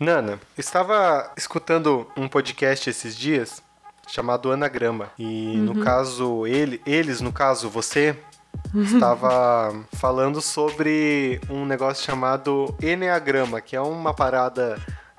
Nana, 0.00 0.38
estava 0.56 1.32
escutando 1.36 2.06
um 2.16 2.28
podcast 2.28 2.88
esses 2.88 3.16
dias 3.16 3.60
chamado 4.06 4.52
Anagrama. 4.52 5.10
E 5.18 5.54
uhum. 5.56 5.64
no 5.64 5.84
caso, 5.84 6.46
ele, 6.46 6.80
eles, 6.86 7.20
no 7.20 7.32
caso, 7.32 7.68
você, 7.68 8.16
estava 8.74 9.74
falando 9.94 10.40
sobre 10.40 11.40
um 11.50 11.66
negócio 11.66 12.04
chamado 12.04 12.72
Enneagrama, 12.80 13.60
que 13.60 13.74
é 13.74 13.80
uma 13.80 14.14
parada 14.14 14.78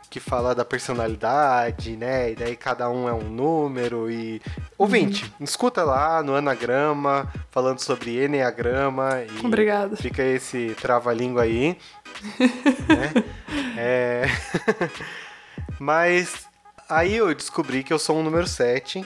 que 0.09 0.19
fala 0.19 0.55
da 0.55 0.65
personalidade, 0.65 1.95
né? 1.95 2.31
E 2.31 2.35
daí 2.35 2.55
cada 2.55 2.89
um 2.89 3.07
é 3.07 3.13
um 3.13 3.29
número 3.29 4.09
e... 4.09 4.41
Ouvinte, 4.77 5.25
uhum. 5.39 5.43
escuta 5.43 5.83
lá 5.83 6.23
no 6.23 6.35
Anagrama, 6.35 7.31
falando 7.51 7.79
sobre 7.79 8.23
Enneagrama 8.23 9.21
e... 9.21 9.45
Obrigado. 9.45 9.95
Fica 9.97 10.23
esse 10.23 10.75
trava-língua 10.81 11.43
aí, 11.43 11.77
né? 12.87 13.23
É... 13.77 14.25
Mas 15.79 16.47
aí 16.89 17.15
eu 17.15 17.33
descobri 17.33 17.83
que 17.83 17.93
eu 17.93 17.99
sou 17.99 18.17
um 18.17 18.23
número 18.23 18.47
7. 18.47 19.05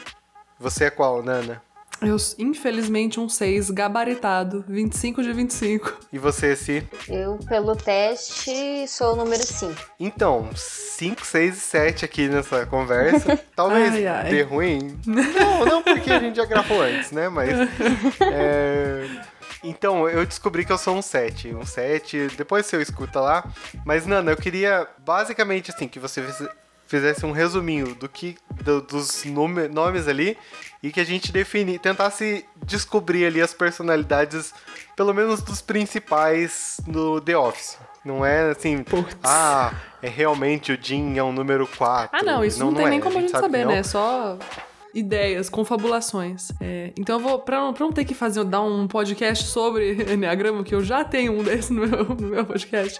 Você 0.59 0.85
é 0.85 0.89
qual, 0.89 1.21
Nana? 1.21 1.61
Eu, 2.01 2.17
infelizmente, 2.37 3.19
um 3.19 3.29
6 3.29 3.69
gabaritado, 3.69 4.63
25 4.67 5.23
de 5.23 5.31
25. 5.31 5.99
E 6.11 6.19
você, 6.19 6.55
Si? 6.55 6.83
Eu, 7.07 7.39
pelo 7.47 7.75
teste, 7.75 8.85
sou 8.87 9.13
o 9.13 9.15
número 9.15 9.41
5. 9.41 9.73
Então, 9.99 10.49
5, 10.53 11.25
6 11.25 11.57
e 11.57 11.59
7 11.59 12.05
aqui 12.05 12.27
nessa 12.27 12.65
conversa. 12.65 13.39
Talvez 13.55 13.93
ai, 13.93 14.07
ai. 14.07 14.29
dê 14.29 14.41
ruim. 14.41 14.99
Não, 15.05 15.65
não 15.65 15.81
porque 15.81 16.11
a 16.11 16.19
gente 16.19 16.35
já 16.35 16.45
gravou 16.45 16.81
antes, 16.81 17.11
né? 17.11 17.29
Mas. 17.29 17.53
É... 18.21 19.05
Então, 19.63 20.09
eu 20.09 20.25
descobri 20.25 20.65
que 20.65 20.71
eu 20.71 20.77
sou 20.77 20.95
um 20.95 21.01
7. 21.01 21.53
Um 21.55 21.65
7, 21.65 22.27
depois 22.37 22.65
você 22.65 22.81
escuta 22.81 23.19
lá. 23.19 23.45
Mas, 23.85 24.05
Nana, 24.05 24.31
eu 24.31 24.37
queria 24.37 24.87
basicamente 24.99 25.71
assim 25.71 25.87
que 25.87 25.99
você 25.99 26.21
fizesse 26.85 27.25
um 27.25 27.31
resuminho 27.31 27.95
do 27.95 28.09
que 28.09 28.37
do, 28.63 28.81
dos 28.81 29.23
nome, 29.25 29.67
nomes 29.67 30.07
ali 30.07 30.37
e 30.81 30.91
que 30.91 30.99
a 30.99 31.05
gente 31.05 31.31
defini, 31.31 31.79
tentasse 31.79 32.45
descobrir 32.65 33.25
ali 33.25 33.41
as 33.41 33.53
personalidades, 33.53 34.53
pelo 34.95 35.13
menos 35.13 35.41
dos 35.41 35.61
principais 35.61 36.79
no 36.85 37.21
The 37.21 37.37
Office. 37.37 37.77
Não 38.03 38.25
é 38.25 38.51
assim, 38.51 38.83
Puts. 38.83 39.15
ah, 39.23 39.73
é 40.01 40.09
realmente 40.09 40.73
o 40.73 40.77
Jim 40.79 41.17
é 41.17 41.23
um 41.23 41.31
número 41.31 41.65
4. 41.65 42.09
Ah, 42.11 42.21
não, 42.21 42.43
isso 42.43 42.59
não, 42.59 42.67
não 42.67 42.73
tem 42.73 42.83
não 42.83 42.89
nem 42.89 42.99
é. 42.99 43.01
como 43.01 43.17
a 43.17 43.21
gente, 43.21 43.33
a 43.33 43.39
gente 43.39 43.41
saber, 43.41 43.65
né? 43.65 43.77
É 43.77 43.83
só 43.83 44.37
ideias, 44.93 45.49
confabulações. 45.49 46.51
É, 46.61 46.91
então 46.97 47.17
eu 47.17 47.23
vou, 47.23 47.39
pra 47.39 47.59
não, 47.59 47.73
pra 47.73 47.85
não 47.85 47.93
ter 47.93 48.05
que 48.05 48.13
fazer, 48.13 48.43
dar 48.43 48.61
um 48.61 48.87
podcast 48.87 49.45
sobre 49.45 50.03
Enneagrama, 50.13 50.63
que 50.63 50.75
eu 50.75 50.83
já 50.83 51.03
tenho 51.03 51.33
um 51.33 51.43
desse 51.43 51.73
no 51.73 51.87
meu, 51.87 52.03
no 52.05 52.27
meu 52.27 52.45
podcast, 52.45 52.99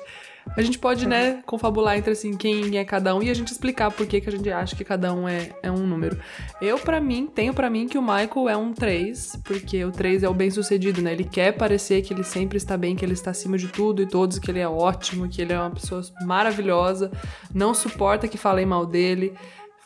a 0.55 0.61
gente 0.61 0.77
pode, 0.77 1.07
né, 1.07 1.41
confabular 1.45 1.97
entre 1.97 2.11
assim 2.11 2.35
quem 2.35 2.77
é 2.77 2.83
cada 2.83 3.15
um 3.15 3.23
e 3.23 3.29
a 3.29 3.33
gente 3.33 3.51
explicar 3.51 3.89
por 3.91 4.05
que, 4.05 4.19
que 4.19 4.29
a 4.29 4.31
gente 4.31 4.49
acha 4.51 4.75
que 4.75 4.83
cada 4.83 5.13
um 5.13 5.27
é, 5.27 5.51
é 5.63 5.71
um 5.71 5.87
número. 5.87 6.19
Eu, 6.61 6.77
para 6.77 6.99
mim, 6.99 7.27
tenho 7.33 7.53
para 7.53 7.69
mim 7.69 7.87
que 7.87 7.97
o 7.97 8.01
Michael 8.01 8.49
é 8.49 8.57
um 8.57 8.73
3, 8.73 9.39
porque 9.43 9.83
o 9.85 9.91
3 9.91 10.23
é 10.23 10.29
o 10.29 10.33
bem-sucedido, 10.33 11.01
né? 11.01 11.13
Ele 11.13 11.23
quer 11.23 11.53
parecer 11.53 12.01
que 12.01 12.13
ele 12.13 12.23
sempre 12.23 12.57
está 12.57 12.75
bem, 12.75 12.95
que 12.95 13.05
ele 13.05 13.13
está 13.13 13.31
acima 13.31 13.57
de 13.57 13.67
tudo 13.67 14.01
e 14.01 14.05
todos, 14.05 14.37
que 14.37 14.51
ele 14.51 14.59
é 14.59 14.67
ótimo, 14.67 15.29
que 15.29 15.41
ele 15.41 15.53
é 15.53 15.59
uma 15.59 15.71
pessoa 15.71 16.01
maravilhosa, 16.21 17.11
não 17.53 17.73
suporta 17.73 18.27
que 18.27 18.37
falem 18.37 18.65
mal 18.65 18.85
dele, 18.85 19.33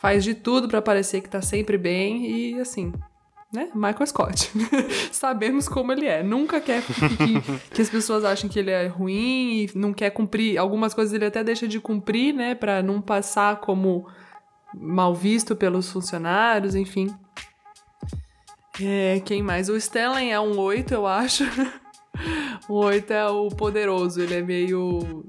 faz 0.00 0.24
de 0.24 0.34
tudo 0.34 0.68
para 0.68 0.80
parecer 0.80 1.20
que 1.20 1.28
tá 1.28 1.42
sempre 1.42 1.76
bem 1.76 2.30
e 2.30 2.60
assim, 2.60 2.92
né? 3.52 3.70
Michael 3.74 4.06
Scott. 4.06 4.50
Sabemos 5.10 5.68
como 5.68 5.92
ele 5.92 6.06
é. 6.06 6.22
Nunca 6.22 6.60
quer 6.60 6.82
que, 6.82 7.40
que, 7.74 7.82
as 7.82 7.90
pessoas 7.90 8.24
achem 8.24 8.48
que 8.48 8.58
ele 8.58 8.70
é 8.70 8.86
ruim 8.86 9.64
e 9.64 9.70
não 9.74 9.92
quer 9.92 10.10
cumprir. 10.10 10.58
Algumas 10.58 10.94
coisas 10.94 11.12
ele 11.12 11.24
até 11.24 11.42
deixa 11.42 11.66
de 11.66 11.80
cumprir, 11.80 12.34
né? 12.34 12.54
Pra 12.54 12.82
não 12.82 13.00
passar 13.00 13.56
como 13.60 14.06
mal 14.74 15.14
visto 15.14 15.56
pelos 15.56 15.90
funcionários, 15.90 16.74
enfim. 16.74 17.14
É, 18.80 19.20
quem 19.24 19.42
mais? 19.42 19.68
O 19.68 19.76
Stanley 19.76 20.30
é 20.30 20.38
um 20.38 20.58
8, 20.58 20.94
eu 20.94 21.06
acho. 21.06 21.44
o 22.68 22.74
8 22.74 23.12
é 23.12 23.26
o 23.28 23.48
poderoso. 23.48 24.20
Ele 24.20 24.34
é 24.34 24.42
meio 24.42 25.24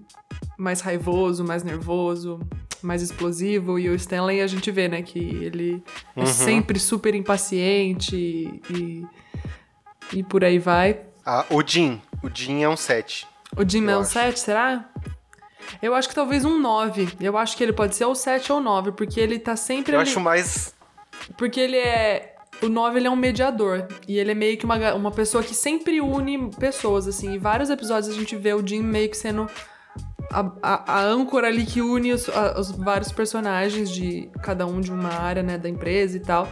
mais 0.57 0.81
raivoso, 0.81 1.43
mais 1.43 1.63
nervoso 1.63 2.39
mais 2.81 3.01
explosivo. 3.01 3.77
E 3.79 3.89
o 3.89 3.95
Stanley 3.95 4.41
a 4.41 4.47
gente 4.47 4.69
vê, 4.71 4.87
né, 4.87 5.01
que 5.01 5.19
ele 5.19 5.83
é 6.15 6.19
uhum. 6.19 6.25
é 6.25 6.27
sempre 6.27 6.79
super 6.79 7.15
impaciente 7.15 8.15
e, 8.69 9.05
e 10.13 10.23
por 10.23 10.43
aí 10.43 10.59
vai. 10.59 11.01
Ah, 11.25 11.45
o 11.49 11.61
Jim. 11.65 12.01
O 12.23 12.29
Jim 12.33 12.63
é 12.63 12.69
um 12.69 12.77
7. 12.77 13.27
O 13.57 13.67
Jim 13.67 13.87
é 13.87 13.97
um 13.97 14.03
7, 14.03 14.39
será? 14.39 14.89
Eu 15.81 15.93
acho 15.93 16.09
que 16.09 16.15
talvez 16.15 16.45
um 16.45 16.57
9. 16.57 17.09
Eu 17.19 17.37
acho 17.37 17.55
que 17.55 17.63
ele 17.63 17.73
pode 17.73 17.95
ser 17.95 18.05
ou 18.05 18.15
7 18.15 18.51
ou 18.51 18.59
9, 18.59 18.93
porque 18.93 19.19
ele 19.19 19.39
tá 19.39 19.55
sempre. 19.55 19.93
Eu 19.93 19.99
ali... 19.99 20.09
acho 20.09 20.19
mais. 20.19 20.73
Porque 21.37 21.59
ele 21.59 21.77
é. 21.77 22.35
O 22.61 22.67
9 22.67 22.99
ele 22.99 23.07
é 23.07 23.11
um 23.11 23.15
mediador. 23.15 23.87
E 24.07 24.17
ele 24.17 24.31
é 24.31 24.35
meio 24.35 24.57
que 24.57 24.65
uma, 24.65 24.93
uma 24.93 25.11
pessoa 25.11 25.43
que 25.43 25.53
sempre 25.53 26.01
une 26.01 26.49
pessoas, 26.51 27.07
assim. 27.07 27.35
Em 27.35 27.37
vários 27.37 27.69
episódios 27.69 28.13
a 28.13 28.17
gente 28.17 28.35
vê 28.35 28.53
o 28.53 28.65
Jim 28.65 28.81
meio 28.81 29.09
que 29.09 29.17
sendo 29.17 29.47
a, 30.31 30.51
a, 30.61 30.99
a, 30.99 31.03
âncora 31.03 31.47
ali 31.47 31.65
que 31.65 31.81
une 31.81 32.13
os, 32.13 32.29
a, 32.29 32.59
os, 32.59 32.71
vários 32.71 33.11
personagens 33.11 33.89
de 33.89 34.29
cada 34.41 34.65
um 34.65 34.79
de 34.79 34.91
uma 34.91 35.09
área, 35.09 35.43
né, 35.43 35.57
da 35.57 35.69
empresa 35.69 36.17
e 36.17 36.19
tal. 36.19 36.47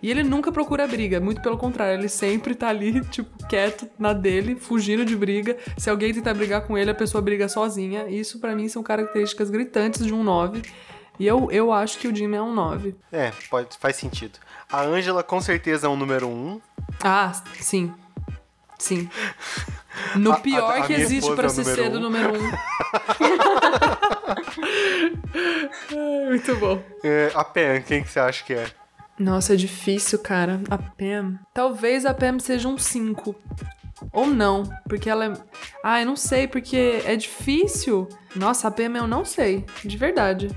E 0.00 0.10
ele 0.10 0.22
nunca 0.22 0.52
procura 0.52 0.86
briga, 0.86 1.18
muito 1.18 1.42
pelo 1.42 1.58
contrário, 1.58 2.00
ele 2.00 2.08
sempre 2.08 2.54
tá 2.54 2.68
ali, 2.68 3.04
tipo, 3.10 3.46
quieto 3.46 3.88
na 3.98 4.12
dele, 4.12 4.56
fugindo 4.56 5.04
de 5.04 5.16
briga. 5.16 5.56
Se 5.76 5.90
alguém 5.90 6.14
tentar 6.14 6.34
brigar 6.34 6.66
com 6.66 6.78
ele, 6.78 6.90
a 6.90 6.94
pessoa 6.94 7.20
briga 7.20 7.48
sozinha. 7.48 8.08
Isso 8.08 8.38
para 8.38 8.54
mim 8.54 8.68
são 8.68 8.82
características 8.82 9.50
gritantes 9.50 10.06
de 10.06 10.14
um 10.14 10.22
9. 10.22 10.62
E 11.18 11.26
eu, 11.26 11.50
eu 11.50 11.72
acho 11.72 11.98
que 11.98 12.06
o 12.06 12.14
Jimmy 12.14 12.36
é 12.36 12.42
um 12.42 12.54
9. 12.54 12.94
É, 13.10 13.32
pode, 13.50 13.76
faz 13.76 13.96
sentido. 13.96 14.38
A 14.70 14.82
Angela 14.82 15.22
com 15.22 15.40
certeza 15.40 15.88
é 15.88 15.90
um 15.90 15.96
número 15.96 16.28
1. 16.28 16.60
Ah, 17.02 17.32
sim. 17.60 17.92
Sim. 18.78 19.08
No 20.14 20.40
pior 20.40 20.70
a, 20.70 20.76
a, 20.76 20.84
a 20.84 20.86
que 20.86 20.92
existe 20.92 21.34
para 21.34 21.46
é 21.46 21.48
se 21.48 21.64
ser 21.64 21.88
um. 21.88 21.90
do 21.90 22.00
número 22.00 22.32
um. 22.32 22.50
Muito 26.28 26.56
bom. 26.56 26.80
É, 27.02 27.32
a 27.34 27.42
Pam, 27.42 27.80
quem 27.86 28.04
que 28.04 28.10
você 28.10 28.20
acha 28.20 28.44
que 28.44 28.54
é? 28.54 28.66
Nossa, 29.18 29.54
é 29.54 29.56
difícil, 29.56 30.20
cara. 30.20 30.60
A 30.70 30.78
Pam. 30.78 31.38
Talvez 31.52 32.06
a 32.06 32.14
Pam 32.14 32.38
seja 32.38 32.68
um 32.68 32.78
5. 32.78 33.34
Ou 34.12 34.26
não, 34.26 34.62
porque 34.88 35.10
ela 35.10 35.24
é. 35.26 35.32
Ah, 35.82 36.00
eu 36.00 36.06
não 36.06 36.14
sei, 36.16 36.46
porque 36.46 37.02
é 37.04 37.16
difícil. 37.16 38.08
Nossa, 38.36 38.68
a 38.68 38.70
Pam 38.70 38.96
eu 38.96 39.08
não 39.08 39.24
sei, 39.24 39.66
de 39.84 39.96
verdade. 39.96 40.48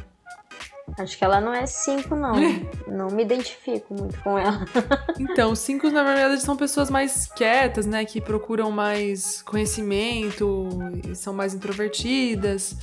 Acho 0.98 1.18
que 1.18 1.24
ela 1.24 1.40
não 1.40 1.54
é 1.54 1.66
cinco, 1.66 2.16
não. 2.16 2.34
não 2.88 3.08
me 3.08 3.24
identifico 3.24 3.94
muito 3.94 4.20
com 4.22 4.38
ela. 4.38 4.66
então, 5.20 5.56
cinco, 5.56 5.90
na 5.90 6.04
verdade, 6.04 6.42
são 6.42 6.56
pessoas 6.56 6.90
mais 6.90 7.28
quietas, 7.28 7.86
né? 7.86 8.04
Que 8.06 8.20
procuram 8.20 8.72
mais 8.72 9.42
conhecimento, 9.42 10.70
são 11.16 11.34
mais 11.34 11.54
introvertidas. 11.54 12.78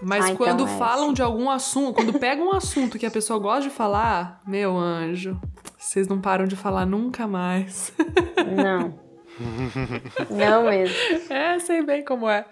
Mas 0.00 0.26
ah, 0.26 0.34
quando 0.36 0.64
então 0.64 0.74
é 0.74 0.78
falam 0.78 1.12
de 1.12 1.22
algum 1.22 1.50
assunto, 1.50 1.94
quando 1.94 2.12
pegam 2.20 2.48
um 2.48 2.52
assunto 2.52 2.98
que 2.98 3.06
a 3.06 3.10
pessoa 3.10 3.38
gosta 3.38 3.68
de 3.68 3.70
falar, 3.70 4.40
meu 4.46 4.76
anjo, 4.76 5.40
vocês 5.78 6.06
não 6.06 6.20
param 6.20 6.46
de 6.46 6.56
falar 6.56 6.84
nunca 6.84 7.26
mais. 7.26 7.92
Não. 8.54 8.94
não 10.30 10.64
mesmo. 10.64 10.96
É, 11.30 11.58
sei 11.58 11.82
bem 11.82 12.04
como 12.04 12.28
é. 12.28 12.44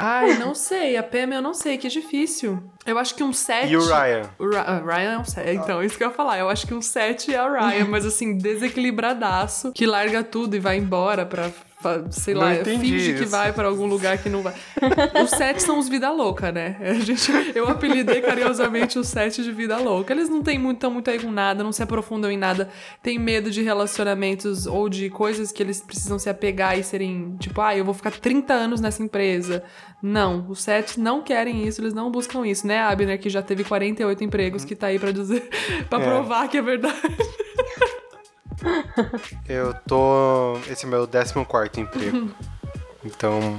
Ai, 0.00 0.38
não 0.38 0.54
sei. 0.54 0.96
A 0.96 1.02
Pam 1.02 1.32
eu 1.32 1.42
não 1.42 1.54
sei, 1.54 1.76
que 1.76 1.88
difícil. 1.88 2.62
Eu 2.86 2.98
acho 2.98 3.14
que 3.14 3.22
um 3.22 3.32
7. 3.32 3.70
E 3.70 3.76
o 3.76 3.84
Ryan? 3.84 4.30
O 4.38 4.50
Ra 4.50 4.80
uh, 4.80 4.86
Ryan 4.86 5.12
é 5.12 5.18
um 5.18 5.24
7. 5.24 5.50
Então, 5.56 5.82
isso 5.82 5.96
que 5.96 6.04
eu 6.04 6.08
ia 6.08 6.14
falar. 6.14 6.38
Eu 6.38 6.48
acho 6.48 6.66
que 6.66 6.74
um 6.74 6.80
7 6.80 7.34
é 7.34 7.42
o 7.42 7.52
Ryan, 7.52 7.86
mas 7.86 8.06
assim, 8.06 8.36
desequilibradaço, 8.36 9.72
que 9.72 9.86
larga 9.86 10.24
tudo 10.24 10.56
e 10.56 10.58
vai 10.58 10.78
embora 10.78 11.26
pra 11.26 11.50
sei 12.10 12.34
lá, 12.34 12.54
finge 12.64 12.96
isso. 12.96 13.22
que 13.22 13.28
vai 13.28 13.52
para 13.52 13.68
algum 13.68 13.86
lugar 13.86 14.18
que 14.18 14.28
não 14.28 14.42
vai. 14.42 14.54
os 15.22 15.30
sete 15.30 15.62
são 15.62 15.78
os 15.78 15.88
vida 15.88 16.10
louca, 16.10 16.52
né? 16.52 16.76
A 16.80 16.94
gente, 16.94 17.30
eu 17.54 17.68
apelidei 17.68 18.20
carinhosamente 18.20 18.98
os 18.98 19.08
sete 19.08 19.42
de 19.42 19.52
vida 19.52 19.76
louca. 19.78 20.12
Eles 20.12 20.28
não 20.28 20.42
têm 20.42 20.58
muito, 20.58 20.78
tão 20.78 20.90
muito 20.90 21.10
aí 21.10 21.18
com 21.18 21.30
nada, 21.30 21.64
não 21.64 21.72
se 21.72 21.82
aprofundam 21.82 22.30
em 22.30 22.36
nada, 22.36 22.68
têm 23.02 23.18
medo 23.18 23.50
de 23.50 23.62
relacionamentos 23.62 24.66
ou 24.66 24.88
de 24.88 25.08
coisas 25.10 25.52
que 25.52 25.62
eles 25.62 25.80
precisam 25.80 26.18
se 26.18 26.28
apegar 26.28 26.78
e 26.78 26.82
serem, 26.82 27.36
tipo, 27.38 27.60
ah, 27.60 27.76
eu 27.76 27.84
vou 27.84 27.94
ficar 27.94 28.10
30 28.10 28.52
anos 28.52 28.80
nessa 28.80 29.02
empresa. 29.02 29.62
Não, 30.02 30.46
os 30.48 30.62
sete 30.62 30.98
não 30.98 31.22
querem 31.22 31.66
isso, 31.66 31.80
eles 31.80 31.92
não 31.92 32.10
buscam 32.10 32.46
isso, 32.46 32.66
né, 32.66 32.80
Abner, 32.80 33.20
que 33.20 33.28
já 33.28 33.42
teve 33.42 33.64
48 33.64 34.24
empregos, 34.24 34.64
que 34.64 34.74
tá 34.74 34.88
aí 34.88 34.98
para 34.98 35.12
dizer, 35.12 35.48
para 35.90 36.02
é. 36.02 36.06
provar 36.06 36.48
que 36.48 36.56
é 36.56 36.62
verdade. 36.62 36.96
Eu 39.48 39.74
tô. 39.86 40.58
Esse 40.70 40.86
é 40.86 40.88
meu 40.88 41.06
14 41.06 41.80
emprego. 41.80 42.30
Então. 43.02 43.58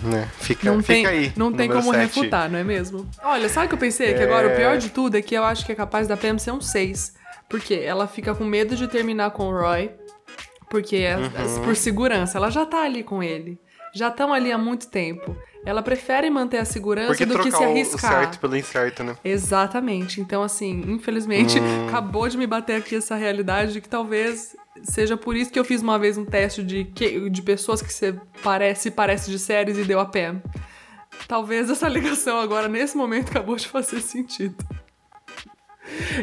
Né? 0.00 0.28
Fica, 0.38 0.70
não 0.70 0.80
fica 0.80 0.92
tem, 0.92 1.06
aí. 1.06 1.32
Não 1.34 1.52
tem 1.52 1.68
como 1.68 1.92
7. 1.92 1.96
refutar, 1.96 2.48
não 2.48 2.56
é 2.56 2.62
mesmo? 2.62 3.04
Olha, 3.20 3.48
sabe 3.48 3.66
o 3.66 3.68
que 3.70 3.74
eu 3.74 3.78
pensei? 3.78 4.10
É... 4.10 4.14
Que 4.14 4.22
agora 4.22 4.46
o 4.46 4.54
pior 4.54 4.74
é. 4.74 4.76
de 4.76 4.90
tudo 4.90 5.16
é 5.16 5.22
que 5.22 5.34
eu 5.34 5.42
acho 5.42 5.66
que 5.66 5.72
é 5.72 5.74
capaz 5.74 6.06
da 6.06 6.16
Pam 6.16 6.38
ser 6.38 6.52
um 6.52 6.60
6. 6.60 7.14
Porque 7.48 7.74
ela 7.74 8.06
fica 8.06 8.32
com 8.32 8.44
medo 8.44 8.76
de 8.76 8.86
terminar 8.86 9.32
com 9.32 9.48
o 9.48 9.52
Roy. 9.52 9.90
Porque 10.68 10.96
é, 10.96 11.16
uhum. 11.16 11.62
por 11.64 11.74
segurança, 11.74 12.38
ela 12.38 12.50
já 12.50 12.64
tá 12.64 12.84
ali 12.84 13.02
com 13.02 13.22
ele. 13.22 13.58
Já 13.94 14.08
estão 14.08 14.32
ali 14.32 14.52
há 14.52 14.58
muito 14.58 14.88
tempo. 14.88 15.36
Ela 15.66 15.82
prefere 15.82 16.30
manter 16.30 16.58
a 16.58 16.64
segurança 16.64 17.08
Porque 17.08 17.26
do 17.26 17.40
que 17.40 17.50
se 17.50 17.62
arriscar. 17.62 18.12
O 18.12 18.14
certo 18.14 18.38
pelo 18.38 18.56
incerto, 18.56 19.02
né? 19.02 19.16
Exatamente. 19.24 20.20
Então, 20.20 20.44
assim, 20.44 20.84
infelizmente, 20.86 21.58
hum. 21.58 21.86
acabou 21.90 22.28
de 22.28 22.38
me 22.38 22.46
bater 22.46 22.76
aqui 22.76 22.94
essa 22.94 23.16
realidade 23.16 23.72
de 23.72 23.80
que 23.80 23.88
talvez 23.88 24.54
seja 24.84 25.16
por 25.16 25.34
isso 25.36 25.50
que 25.50 25.58
eu 25.58 25.64
fiz 25.64 25.82
uma 25.82 25.98
vez 25.98 26.16
um 26.16 26.24
teste 26.24 26.62
de, 26.62 26.84
que, 26.84 27.28
de 27.28 27.42
pessoas 27.42 27.82
que 27.82 27.92
se 27.92 28.14
parece, 28.44 28.92
parece 28.92 29.28
de 29.28 29.40
séries 29.40 29.76
e 29.76 29.82
deu 29.82 29.98
a 29.98 30.06
pé. 30.06 30.36
Talvez 31.26 31.68
essa 31.68 31.88
ligação 31.90 32.38
agora, 32.38 32.68
nesse 32.68 32.96
momento, 32.96 33.30
acabou 33.30 33.56
de 33.56 33.66
fazer 33.66 34.00
sentido. 34.00 34.54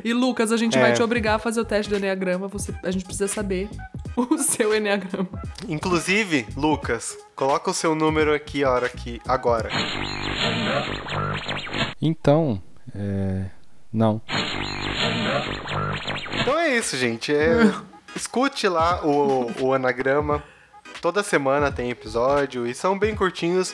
E 0.04 0.13
Lucas, 0.13 0.51
a 0.51 0.57
gente 0.57 0.77
é. 0.77 0.81
vai 0.81 0.94
te 0.94 1.01
obrigar 1.01 1.36
a 1.36 1.39
fazer 1.39 1.60
o 1.62 1.65
teste 1.65 1.89
do 1.89 1.98
Enneagrama. 1.98 2.48
Você, 2.48 2.74
a 2.83 2.92
gente 2.92 3.06
precisa 3.06 3.27
saber 3.27 3.69
o 4.15 4.38
seu 4.38 4.75
Enneagrama. 4.75 5.30
Inclusive, 5.68 6.45
Lucas, 6.56 7.18
coloca 7.36 7.71
o 7.71 7.74
seu 7.74 7.95
número 7.95 8.33
aqui, 8.33 8.63
hora 8.63 8.86
aqui, 8.86 9.21
agora. 9.27 9.69
Então, 12.01 12.62
é... 12.95 13.45
não. 13.92 14.21
Então 16.42 16.60
é 16.60 16.77
isso, 16.77 16.98
gente. 16.98 17.33
É... 17.33 17.71
Escute 18.15 18.68
lá 18.68 19.06
o, 19.06 19.51
o 19.60 19.74
anagrama. 19.74 20.44
Toda 21.01 21.24
semana 21.24 21.71
tem 21.71 21.89
episódio 21.89 22.68
e 22.68 22.74
são 22.74 22.98
bem 22.98 23.15
curtinhos. 23.15 23.74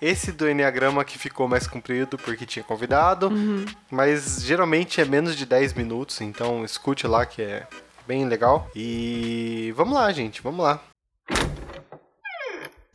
Esse 0.00 0.30
do 0.30 0.48
Enneagrama 0.48 1.04
que 1.04 1.18
ficou 1.18 1.48
mais 1.48 1.66
comprido 1.66 2.16
porque 2.16 2.46
tinha 2.46 2.62
convidado, 2.62 3.28
uhum. 3.28 3.64
mas 3.90 4.40
geralmente 4.42 5.00
é 5.00 5.04
menos 5.04 5.36
de 5.36 5.44
10 5.44 5.74
minutos, 5.74 6.20
então 6.20 6.64
escute 6.64 7.06
lá 7.06 7.26
que 7.26 7.42
é 7.42 7.66
bem 8.06 8.24
legal. 8.26 8.70
E 8.76 9.72
vamos 9.76 9.94
lá, 9.94 10.10
gente, 10.12 10.40
vamos 10.40 10.64
lá. 10.64 10.80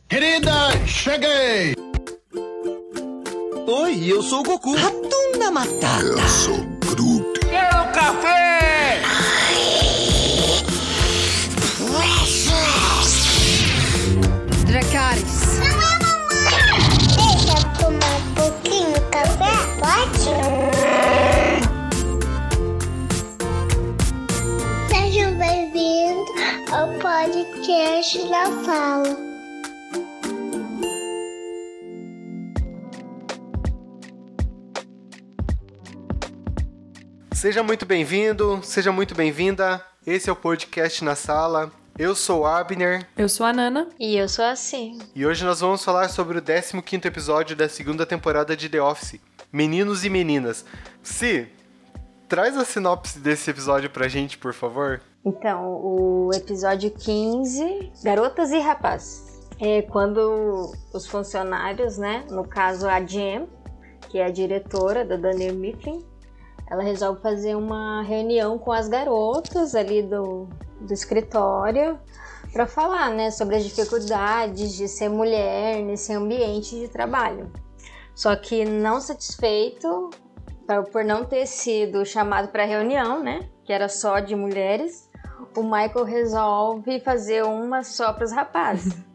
Querida, 0.08 0.52
cheguei! 0.86 1.74
Oi, 3.66 4.12
eu 4.12 4.22
sou 4.22 4.40
o 4.40 4.42
Goku. 4.42 4.74
Ratunda 4.74 5.50
Matata. 5.50 6.02
Eu 6.02 6.18
sou 6.28 6.58
Groot. 6.84 7.40
Quero 7.40 7.92
café! 7.92 8.63
Podcast 27.64 28.28
da 28.28 28.44
Fala. 28.62 29.16
Seja 37.32 37.62
muito 37.62 37.86
bem-vindo, 37.86 38.60
seja 38.62 38.92
muito 38.92 39.14
bem-vinda. 39.14 39.82
Esse 40.06 40.28
é 40.28 40.32
o 40.32 40.36
podcast 40.36 41.02
na 41.02 41.14
sala. 41.14 41.72
Eu 41.98 42.14
sou 42.14 42.42
o 42.42 42.46
Abner. 42.46 43.06
Eu 43.16 43.30
sou 43.30 43.46
a 43.46 43.52
Nana. 43.52 43.88
E 43.98 44.14
eu 44.14 44.28
sou 44.28 44.44
a 44.44 44.54
Sim. 44.54 44.98
E 45.14 45.24
hoje 45.24 45.42
nós 45.42 45.60
vamos 45.60 45.82
falar 45.82 46.10
sobre 46.10 46.38
o 46.38 46.42
15 46.42 47.08
episódio 47.08 47.56
da 47.56 47.66
segunda 47.66 48.04
temporada 48.04 48.54
de 48.54 48.68
The 48.68 48.82
Office, 48.82 49.18
Meninos 49.50 50.04
e 50.04 50.10
Meninas. 50.10 50.66
Si, 51.02 51.48
traz 52.28 52.58
a 52.58 52.64
sinopse 52.66 53.18
desse 53.18 53.50
episódio 53.50 53.88
pra 53.88 54.06
gente, 54.06 54.36
por 54.36 54.52
favor. 54.52 55.00
Então, 55.26 55.80
o 55.82 56.30
episódio 56.34 56.90
15, 56.90 57.92
Garotas 58.02 58.52
e 58.52 58.58
Rapazes. 58.58 59.40
É 59.58 59.80
quando 59.80 60.70
os 60.92 61.06
funcionários, 61.06 61.96
né, 61.96 62.26
no 62.30 62.46
caso 62.46 62.86
a 62.86 63.00
Jem, 63.02 63.48
que 64.10 64.18
é 64.18 64.26
a 64.26 64.30
diretora 64.30 65.02
da 65.02 65.16
Daniel 65.16 65.54
Mifflin, 65.54 66.04
ela 66.70 66.82
resolve 66.82 67.22
fazer 67.22 67.54
uma 67.54 68.02
reunião 68.02 68.58
com 68.58 68.70
as 68.70 68.86
garotas 68.86 69.74
ali 69.74 70.02
do, 70.02 70.46
do 70.80 70.92
escritório 70.92 71.98
para 72.52 72.66
falar, 72.66 73.10
né, 73.10 73.30
sobre 73.30 73.56
as 73.56 73.64
dificuldades 73.64 74.74
de 74.74 74.86
ser 74.88 75.08
mulher 75.08 75.82
nesse 75.82 76.12
ambiente 76.12 76.78
de 76.78 76.88
trabalho. 76.88 77.50
Só 78.14 78.36
que 78.36 78.66
não 78.66 79.00
satisfeito 79.00 80.10
por 80.92 81.02
não 81.02 81.24
ter 81.24 81.46
sido 81.46 82.04
chamado 82.04 82.48
para 82.48 82.66
reunião, 82.66 83.22
né, 83.22 83.48
que 83.64 83.72
era 83.72 83.88
só 83.88 84.20
de 84.20 84.36
mulheres, 84.36 85.03
o 85.56 85.62
Michael 85.62 86.04
resolve 86.04 87.00
fazer 87.00 87.44
uma 87.44 87.82
só 87.82 88.12
para 88.12 88.24
os 88.24 88.32
rapazes. 88.32 88.94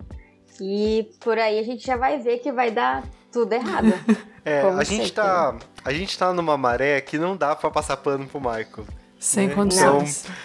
E 0.61 1.09
por 1.21 1.39
aí 1.39 1.57
a 1.57 1.63
gente 1.63 1.87
já 1.87 1.95
vai 1.95 2.19
ver 2.19 2.39
que 2.39 2.51
vai 2.51 2.69
dar 2.69 3.05
tudo 3.31 3.53
errado. 3.53 3.93
É, 4.45 4.61
a 4.61 4.83
gente 4.83 5.11
tá, 5.11 5.55
a 5.83 5.93
gente 5.93 6.17
tá 6.17 6.33
numa 6.33 6.57
maré 6.57 7.01
que 7.01 7.19
não 7.19 7.35
dá 7.35 7.55
para 7.55 7.69
passar 7.69 7.97
pano 7.97 8.25
pro 8.25 8.39
Michael. 8.39 8.85
Sem 9.19 9.47
né? 9.47 9.53
condições. 9.53 10.23
Então, 10.23 10.35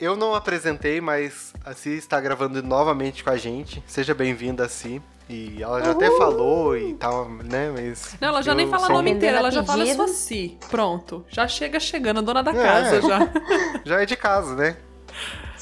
eu 0.00 0.16
não 0.16 0.34
apresentei, 0.34 1.00
mas 1.00 1.54
a 1.64 1.72
Si 1.72 1.90
está 1.90 2.20
gravando 2.20 2.62
novamente 2.62 3.24
com 3.24 3.30
a 3.30 3.36
gente. 3.36 3.82
Seja 3.86 4.12
bem-vinda, 4.12 4.64
a 4.64 4.68
Si. 4.68 5.00
E 5.28 5.62
ela 5.62 5.80
já 5.80 5.90
Uhul. 5.92 5.96
até 5.96 6.16
falou 6.18 6.76
e 6.76 6.94
tal, 6.94 7.28
né? 7.28 7.70
Mas. 7.70 8.16
Não, 8.20 8.28
ela 8.28 8.42
já 8.42 8.54
nem 8.54 8.68
fala 8.68 8.86
o 8.86 8.92
nome 8.92 9.10
inteiro, 9.12 9.36
ela 9.36 9.50
já 9.50 9.62
fala 9.62 9.86
só 9.94 10.06
Si. 10.08 10.58
Pronto. 10.70 11.24
Já 11.28 11.46
chega 11.46 11.78
chegando, 11.78 12.20
dona 12.20 12.42
da 12.42 12.50
é. 12.50 12.54
casa 12.54 13.00
já. 13.00 13.18
já 13.84 14.02
é 14.02 14.06
de 14.06 14.16
casa, 14.16 14.54
né? 14.56 14.76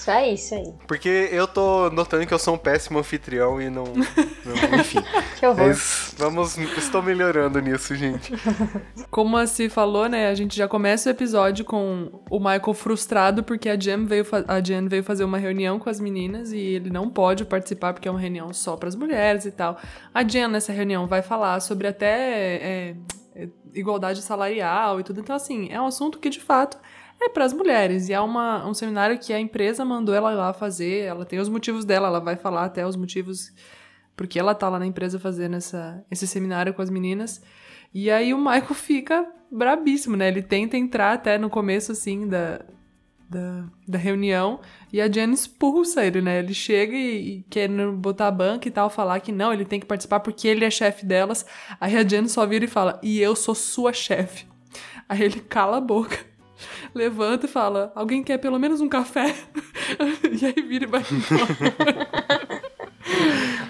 Isso 0.06 0.10
aí, 0.12 0.34
isso 0.34 0.54
aí. 0.54 0.72
Porque 0.86 1.28
eu 1.32 1.48
tô 1.48 1.90
notando 1.90 2.24
que 2.24 2.32
eu 2.32 2.38
sou 2.38 2.54
um 2.54 2.58
péssimo 2.58 3.00
anfitrião 3.00 3.60
e 3.60 3.68
não. 3.68 3.82
não 3.86 4.78
enfim. 4.78 5.00
que 5.36 5.44
horror. 5.44 5.66
Mas 5.66 6.14
vamos. 6.16 6.56
Estou 6.56 7.02
melhorando 7.02 7.58
nisso, 7.58 7.92
gente. 7.96 8.32
Como 9.10 9.36
a 9.36 9.48
Si 9.48 9.68
falou, 9.68 10.08
né? 10.08 10.28
A 10.28 10.34
gente 10.36 10.56
já 10.56 10.68
começa 10.68 11.08
o 11.08 11.12
episódio 11.12 11.64
com 11.64 12.22
o 12.30 12.38
Michael 12.38 12.72
frustrado 12.72 13.42
porque 13.42 13.68
a 13.68 13.74
Jen 13.74 14.06
veio, 14.06 14.24
a 14.46 14.60
Jen 14.60 14.86
veio 14.86 15.02
fazer 15.02 15.24
uma 15.24 15.38
reunião 15.38 15.80
com 15.80 15.90
as 15.90 15.98
meninas 15.98 16.52
e 16.52 16.58
ele 16.58 16.88
não 16.88 17.10
pode 17.10 17.44
participar 17.44 17.92
porque 17.92 18.06
é 18.06 18.10
uma 18.10 18.20
reunião 18.20 18.52
só 18.52 18.76
para 18.76 18.88
as 18.88 18.94
mulheres 18.94 19.44
e 19.44 19.50
tal. 19.50 19.76
A 20.14 20.22
Jen, 20.22 20.46
nessa 20.46 20.72
reunião, 20.72 21.08
vai 21.08 21.20
falar 21.20 21.58
sobre 21.58 21.88
até. 21.88 22.06
É, 22.14 22.96
é, 23.34 23.48
igualdade 23.74 24.22
salarial 24.22 25.00
e 25.00 25.02
tudo. 25.02 25.18
Então, 25.18 25.34
assim, 25.34 25.68
é 25.68 25.80
um 25.80 25.86
assunto 25.86 26.20
que 26.20 26.30
de 26.30 26.40
fato 26.40 26.78
é 27.20 27.28
para 27.28 27.44
as 27.44 27.52
mulheres. 27.52 28.08
E 28.08 28.12
é 28.12 28.20
uma, 28.20 28.66
um 28.66 28.74
seminário 28.74 29.18
que 29.18 29.32
a 29.32 29.40
empresa 29.40 29.84
mandou 29.84 30.14
ela 30.14 30.30
lá 30.30 30.52
fazer. 30.52 31.04
Ela 31.04 31.24
tem 31.24 31.38
os 31.38 31.48
motivos 31.48 31.84
dela, 31.84 32.08
ela 32.08 32.20
vai 32.20 32.36
falar 32.36 32.64
até 32.64 32.86
os 32.86 32.96
motivos 32.96 33.52
porque 34.16 34.38
ela 34.38 34.54
tá 34.54 34.68
lá 34.68 34.78
na 34.78 34.86
empresa 34.86 35.20
fazendo 35.20 35.56
essa, 35.56 36.02
esse 36.10 36.26
seminário 36.26 36.72
com 36.72 36.80
as 36.80 36.88
meninas. 36.88 37.42
E 37.92 38.10
aí 38.10 38.32
o 38.32 38.38
Michael 38.38 38.74
fica 38.74 39.26
brabíssimo, 39.50 40.16
né? 40.16 40.28
Ele 40.28 40.42
tenta 40.42 40.76
entrar 40.76 41.12
até 41.12 41.36
no 41.36 41.50
começo, 41.50 41.92
assim, 41.92 42.26
da, 42.26 42.64
da, 43.28 43.64
da 43.86 43.98
reunião 43.98 44.60
e 44.92 45.00
a 45.00 45.08
Jen 45.10 45.32
expulsa 45.32 46.04
ele, 46.04 46.22
né? 46.22 46.38
Ele 46.38 46.54
chega 46.54 46.96
e, 46.96 47.38
e 47.38 47.42
quer 47.50 47.68
botar 47.92 48.28
a 48.28 48.30
banca 48.30 48.66
e 48.66 48.70
tal, 48.70 48.88
falar 48.88 49.20
que 49.20 49.30
não, 49.30 49.52
ele 49.52 49.64
tem 49.64 49.78
que 49.78 49.86
participar 49.86 50.20
porque 50.20 50.48
ele 50.48 50.64
é 50.64 50.70
chefe 50.70 51.04
delas. 51.04 51.44
Aí 51.78 51.96
a 51.96 52.02
Jen 52.02 52.26
só 52.26 52.46
vira 52.46 52.64
e 52.64 52.68
fala, 52.68 52.98
e 53.02 53.20
eu 53.20 53.36
sou 53.36 53.54
sua 53.54 53.92
chefe. 53.92 54.46
Aí 55.08 55.22
ele 55.22 55.40
cala 55.40 55.76
a 55.76 55.80
boca 55.80 56.18
levanta 56.94 57.46
e 57.46 57.48
fala: 57.48 57.92
Alguém 57.94 58.22
quer 58.22 58.38
pelo 58.38 58.58
menos 58.58 58.80
um 58.80 58.88
café? 58.88 59.34
e 60.30 60.46
aí 60.46 60.62
vira 60.62 60.84
e 60.84 60.88
vai 60.88 61.02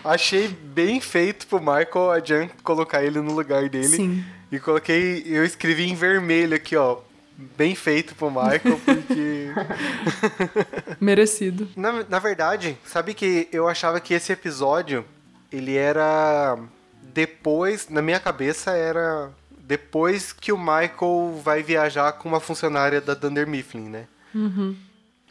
Achei 0.05 0.49
bem 0.49 1.01
feito 1.01 1.47
pro 1.47 1.59
Michael 1.59 2.11
a 2.11 2.21
Jan 2.21 2.49
colocar 2.63 3.05
ele 3.05 3.21
no 3.21 3.33
lugar 3.33 3.69
dele. 3.69 3.89
Sim. 3.89 4.25
E 4.51 4.59
coloquei, 4.61 5.25
eu 5.27 5.45
escrevi 5.45 5.89
em 5.89 5.95
vermelho 5.95 6.55
aqui, 6.55 6.77
ó. 6.77 6.99
Bem 7.57 7.75
feito 7.75 8.15
pro 8.15 8.31
Michael, 8.31 8.81
porque. 8.85 9.49
Merecido. 11.01 11.69
Na, 11.77 12.05
na 12.09 12.19
verdade, 12.19 12.79
sabe 12.85 13.13
que 13.13 13.49
eu 13.53 13.69
achava 13.69 14.01
que 14.01 14.15
esse 14.15 14.33
episódio 14.33 15.05
ele 15.53 15.77
era 15.77 16.57
depois, 17.13 17.89
na 17.89 18.01
minha 18.01 18.21
cabeça 18.21 18.71
era 18.73 19.31
depois 19.67 20.33
que 20.33 20.53
o 20.53 20.59
Michael 20.59 21.41
vai 21.43 21.63
viajar 21.63 22.13
com 22.13 22.29
uma 22.29 22.39
funcionária 22.39 23.01
da 23.01 23.15
Dunder 23.15 23.47
Mifflin, 23.47 23.89
né? 23.89 24.07
Uhum. 24.33 24.77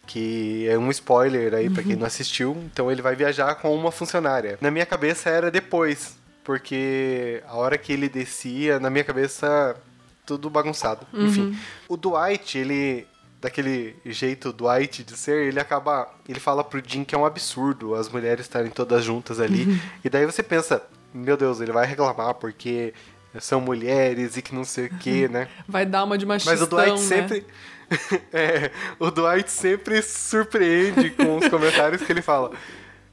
Que 0.05 0.67
é 0.67 0.77
um 0.77 0.91
spoiler 0.91 1.53
aí 1.53 1.67
uhum. 1.67 1.73
para 1.73 1.83
quem 1.83 1.95
não 1.95 2.05
assistiu. 2.05 2.51
Então 2.65 2.91
ele 2.91 3.01
vai 3.01 3.15
viajar 3.15 3.55
com 3.55 3.73
uma 3.73 3.91
funcionária. 3.91 4.57
Na 4.59 4.69
minha 4.69 4.85
cabeça 4.85 5.29
era 5.29 5.49
depois, 5.49 6.17
porque 6.43 7.41
a 7.47 7.55
hora 7.55 7.77
que 7.77 7.93
ele 7.93 8.09
descia, 8.09 8.79
na 8.79 8.89
minha 8.89 9.05
cabeça 9.05 9.75
tudo 10.25 10.49
bagunçado. 10.49 11.07
Uhum. 11.13 11.25
Enfim, 11.25 11.59
o 11.87 11.95
Dwight, 11.95 12.57
ele 12.57 13.07
daquele 13.39 13.95
jeito 14.05 14.51
Dwight 14.51 15.03
de 15.03 15.15
ser, 15.15 15.47
ele 15.47 15.59
acaba, 15.59 16.11
ele 16.27 16.39
fala 16.39 16.63
pro 16.63 16.81
Jim 16.83 17.03
que 17.03 17.13
é 17.13 17.17
um 17.17 17.25
absurdo 17.25 17.93
as 17.93 18.09
mulheres 18.09 18.45
estarem 18.45 18.71
todas 18.71 19.03
juntas 19.03 19.39
ali. 19.39 19.65
Uhum. 19.65 19.79
E 20.03 20.09
daí 20.09 20.25
você 20.25 20.41
pensa, 20.41 20.81
meu 21.13 21.37
Deus, 21.37 21.61
ele 21.61 21.71
vai 21.71 21.85
reclamar 21.85 22.33
porque 22.33 22.93
são 23.39 23.61
mulheres 23.61 24.37
e 24.37 24.41
que 24.41 24.53
não 24.53 24.63
sei 24.63 24.87
o 24.87 24.97
que, 24.97 25.27
né? 25.29 25.47
Vai 25.67 25.85
dar 25.85 26.03
uma 26.03 26.17
de 26.17 26.25
machistão, 26.25 26.53
Mas 26.53 26.61
o 26.61 26.67
Dwight 26.67 26.91
né? 26.91 26.97
sempre... 26.97 27.45
é, 28.33 28.71
o 28.99 29.11
Dwight 29.11 29.51
sempre 29.51 30.01
surpreende 30.01 31.11
com 31.11 31.37
os 31.37 31.47
comentários 31.47 32.01
que 32.01 32.11
ele 32.11 32.21
fala. 32.21 32.51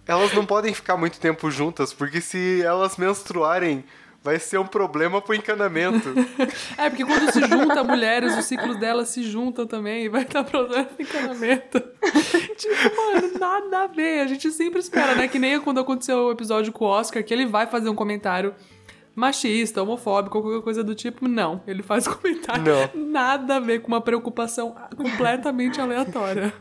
Elas 0.06 0.32
não 0.32 0.46
podem 0.46 0.72
ficar 0.74 0.96
muito 0.96 1.20
tempo 1.20 1.50
juntas, 1.50 1.92
porque 1.92 2.20
se 2.20 2.62
elas 2.62 2.96
menstruarem, 2.96 3.84
vai 4.22 4.38
ser 4.38 4.58
um 4.58 4.66
problema 4.66 5.20
pro 5.20 5.34
encanamento. 5.34 6.14
é, 6.78 6.88
porque 6.88 7.04
quando 7.04 7.32
se 7.32 7.40
junta 7.40 7.82
mulheres, 7.82 8.36
os 8.36 8.44
ciclos 8.44 8.78
delas 8.78 9.08
se 9.08 9.22
juntam 9.22 9.66
também 9.66 10.04
e 10.04 10.08
vai 10.08 10.24
dar 10.24 10.44
problema 10.44 10.84
pro 10.84 11.02
encanamento. 11.02 11.80
tipo, 12.56 12.96
mano, 12.96 13.38
nada 13.38 13.82
a 13.82 13.86
ver. 13.88 14.20
A 14.20 14.26
gente 14.26 14.50
sempre 14.50 14.80
espera, 14.80 15.14
né? 15.14 15.26
Que 15.26 15.38
nem 15.38 15.60
quando 15.60 15.80
aconteceu 15.80 16.26
o 16.26 16.32
episódio 16.32 16.72
com 16.72 16.84
o 16.84 16.88
Oscar, 16.88 17.22
que 17.24 17.34
ele 17.34 17.46
vai 17.46 17.66
fazer 17.66 17.88
um 17.88 17.94
comentário 17.94 18.54
machista, 19.14 19.82
homofóbico, 19.82 20.40
qualquer 20.40 20.62
coisa 20.62 20.82
do 20.82 20.94
tipo. 20.94 21.28
Não, 21.28 21.62
ele 21.66 21.82
faz 21.82 22.06
comentário 22.08 22.64
não. 22.64 23.06
nada 23.10 23.56
a 23.56 23.60
ver 23.60 23.80
com 23.80 23.88
uma 23.88 24.00
preocupação 24.00 24.74
completamente 24.96 25.80
aleatória. 25.80 26.52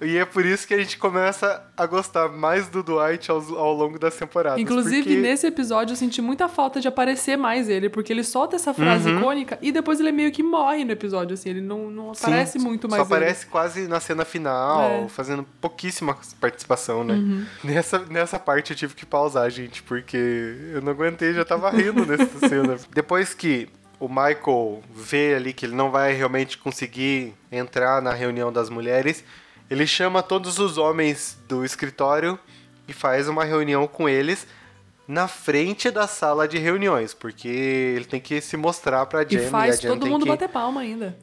E 0.00 0.16
é 0.16 0.24
por 0.24 0.44
isso 0.44 0.66
que 0.66 0.74
a 0.74 0.78
gente 0.78 0.98
começa 0.98 1.62
a 1.76 1.86
gostar 1.86 2.28
mais 2.28 2.68
do 2.68 2.82
Dwight 2.82 3.30
ao, 3.30 3.38
ao 3.56 3.72
longo 3.72 3.98
das 3.98 4.16
temporadas. 4.16 4.60
Inclusive, 4.60 5.02
porque... 5.02 5.16
nesse 5.16 5.46
episódio 5.46 5.92
eu 5.92 5.96
senti 5.96 6.20
muita 6.20 6.48
falta 6.48 6.80
de 6.80 6.88
aparecer 6.88 7.36
mais 7.36 7.68
ele, 7.68 7.88
porque 7.88 8.12
ele 8.12 8.24
solta 8.24 8.56
essa 8.56 8.74
frase 8.74 9.08
uhum. 9.08 9.18
icônica 9.18 9.58
e 9.60 9.72
depois 9.72 10.00
ele 10.00 10.12
meio 10.12 10.32
que 10.32 10.42
morre 10.42 10.84
no 10.84 10.92
episódio, 10.92 11.34
assim, 11.34 11.50
ele 11.50 11.60
não, 11.60 11.90
não 11.90 12.12
aparece 12.12 12.58
Sim, 12.58 12.64
muito 12.64 12.88
mais. 12.88 13.00
Só 13.00 13.06
aparece 13.06 13.44
ele. 13.44 13.50
quase 13.50 13.88
na 13.88 14.00
cena 14.00 14.24
final, 14.24 14.90
é. 14.90 15.08
fazendo 15.08 15.44
pouquíssima 15.60 16.16
participação, 16.40 17.04
né? 17.04 17.14
Uhum. 17.14 17.44
Nessa, 17.64 17.98
nessa 17.98 18.38
parte 18.38 18.70
eu 18.72 18.76
tive 18.76 18.94
que 18.94 19.06
pausar, 19.06 19.48
gente, 19.50 19.82
porque 19.82 20.56
eu 20.72 20.82
não 20.82 20.92
aguentei, 20.92 21.32
já 21.32 21.44
tava 21.44 21.70
rindo 21.70 22.04
nessa 22.04 22.38
cena. 22.48 22.76
Depois 22.92 23.34
que 23.34 23.68
o 24.00 24.08
Michael 24.08 24.82
vê 24.94 25.34
ali 25.34 25.52
que 25.52 25.66
ele 25.66 25.74
não 25.74 25.90
vai 25.90 26.12
realmente 26.12 26.56
conseguir 26.56 27.34
entrar 27.50 28.00
na 28.00 28.12
reunião 28.12 28.52
das 28.52 28.70
mulheres, 28.70 29.24
ele 29.70 29.86
chama 29.86 30.22
todos 30.22 30.58
os 30.58 30.78
homens 30.78 31.38
do 31.46 31.64
escritório 31.64 32.38
e 32.86 32.92
faz 32.92 33.28
uma 33.28 33.44
reunião 33.44 33.86
com 33.86 34.08
eles 34.08 34.46
na 35.06 35.26
frente 35.26 35.90
da 35.90 36.06
sala 36.06 36.46
de 36.46 36.58
reuniões, 36.58 37.14
porque 37.14 37.48
ele 37.48 38.04
tem 38.04 38.20
que 38.20 38.40
se 38.40 38.56
mostrar 38.56 39.06
pra 39.06 39.24
Jen. 39.24 39.40
E 39.40 39.50
faz 39.50 39.78
e 39.82 39.86
todo 39.86 40.06
mundo 40.06 40.24
que... 40.24 40.28
bater 40.28 40.48
palma 40.48 40.82
ainda. 40.82 41.16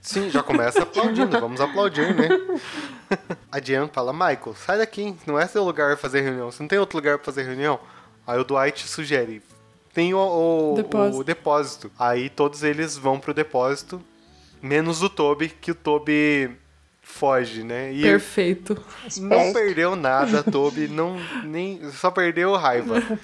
Sim, 0.00 0.30
já 0.30 0.42
começa 0.42 0.82
aplaudindo, 0.82 1.38
vamos 1.40 1.60
aplaudir, 1.60 2.14
né? 2.14 2.28
A 3.50 3.60
Jen 3.60 3.88
fala, 3.92 4.12
Michael, 4.12 4.54
sai 4.54 4.78
daqui, 4.78 5.14
não 5.26 5.38
é 5.38 5.46
seu 5.46 5.64
lugar 5.64 5.88
pra 5.88 5.96
fazer 5.96 6.20
reunião, 6.20 6.50
você 6.50 6.62
não 6.62 6.68
tem 6.68 6.78
outro 6.78 6.98
lugar 6.98 7.18
pra 7.18 7.24
fazer 7.24 7.42
reunião? 7.42 7.78
Aí 8.26 8.38
o 8.38 8.44
Dwight 8.44 8.86
sugere, 8.88 9.42
tem 9.92 10.14
o, 10.14 10.18
o, 10.18 10.74
depósito. 10.76 11.18
o 11.18 11.24
depósito. 11.24 11.92
Aí 11.98 12.28
todos 12.28 12.62
eles 12.62 12.96
vão 12.96 13.18
pro 13.18 13.34
depósito, 13.34 14.02
menos 14.62 15.02
o 15.02 15.08
Toby, 15.08 15.48
que 15.48 15.70
o 15.70 15.74
Toby 15.74 16.56
foge, 17.08 17.64
né? 17.64 17.92
E 17.92 18.02
Perfeito. 18.02 18.80
Não 19.20 19.52
perdeu 19.52 19.96
nada, 19.96 20.42
Toby, 20.42 20.86
não 20.86 21.16
nem 21.42 21.90
só 21.90 22.10
perdeu 22.10 22.54
raiva. 22.54 23.02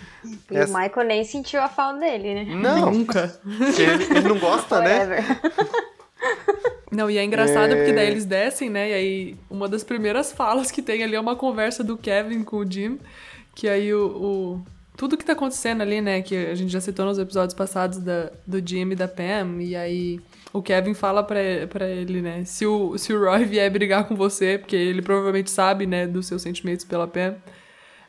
E 0.50 0.56
Essa... 0.56 0.72
o 0.72 0.80
Michael 0.80 1.06
nem 1.06 1.22
sentiu 1.22 1.60
a 1.60 1.68
falta 1.68 2.00
dele, 2.00 2.32
né? 2.32 2.44
Não, 2.54 2.90
nunca. 2.90 3.38
Ele, 3.44 4.04
ele 4.04 4.26
não 4.26 4.38
gosta, 4.38 4.80
né? 4.80 5.22
Não, 6.90 7.10
e 7.10 7.18
é 7.18 7.24
engraçado 7.24 7.74
é... 7.74 7.76
porque 7.76 7.92
daí 7.92 8.06
eles 8.06 8.24
descem, 8.24 8.70
né? 8.70 8.88
E 8.88 8.94
aí 8.94 9.36
uma 9.50 9.68
das 9.68 9.84
primeiras 9.84 10.32
falas 10.32 10.70
que 10.70 10.80
tem 10.80 11.04
ali 11.04 11.14
é 11.14 11.20
uma 11.20 11.36
conversa 11.36 11.84
do 11.84 11.98
Kevin 11.98 12.42
com 12.42 12.56
o 12.56 12.70
Jim, 12.70 12.98
que 13.54 13.68
aí 13.68 13.92
o, 13.92 14.06
o 14.06 14.66
tudo 14.96 15.16
que 15.16 15.24
tá 15.24 15.32
acontecendo 15.32 15.80
ali, 15.80 16.00
né, 16.00 16.22
que 16.22 16.36
a 16.36 16.54
gente 16.54 16.70
já 16.70 16.80
citou 16.80 17.04
nos 17.04 17.18
episódios 17.18 17.54
passados 17.54 17.98
da, 17.98 18.30
do 18.46 18.66
Jim 18.66 18.90
e 18.90 18.94
da 18.94 19.08
Pam, 19.08 19.60
e 19.60 19.74
aí 19.74 20.20
o 20.52 20.62
Kevin 20.62 20.94
fala 20.94 21.22
pra, 21.22 21.40
pra 21.68 21.88
ele, 21.88 22.22
né? 22.22 22.44
Se 22.44 22.64
o, 22.64 22.96
se 22.96 23.12
o 23.12 23.18
Roy 23.18 23.44
vier 23.44 23.70
brigar 23.70 24.04
com 24.06 24.14
você, 24.14 24.56
porque 24.56 24.76
ele 24.76 25.02
provavelmente 25.02 25.50
sabe, 25.50 25.84
né, 25.84 26.06
dos 26.06 26.26
seus 26.26 26.42
sentimentos 26.42 26.84
pela 26.84 27.08
Pam, 27.08 27.34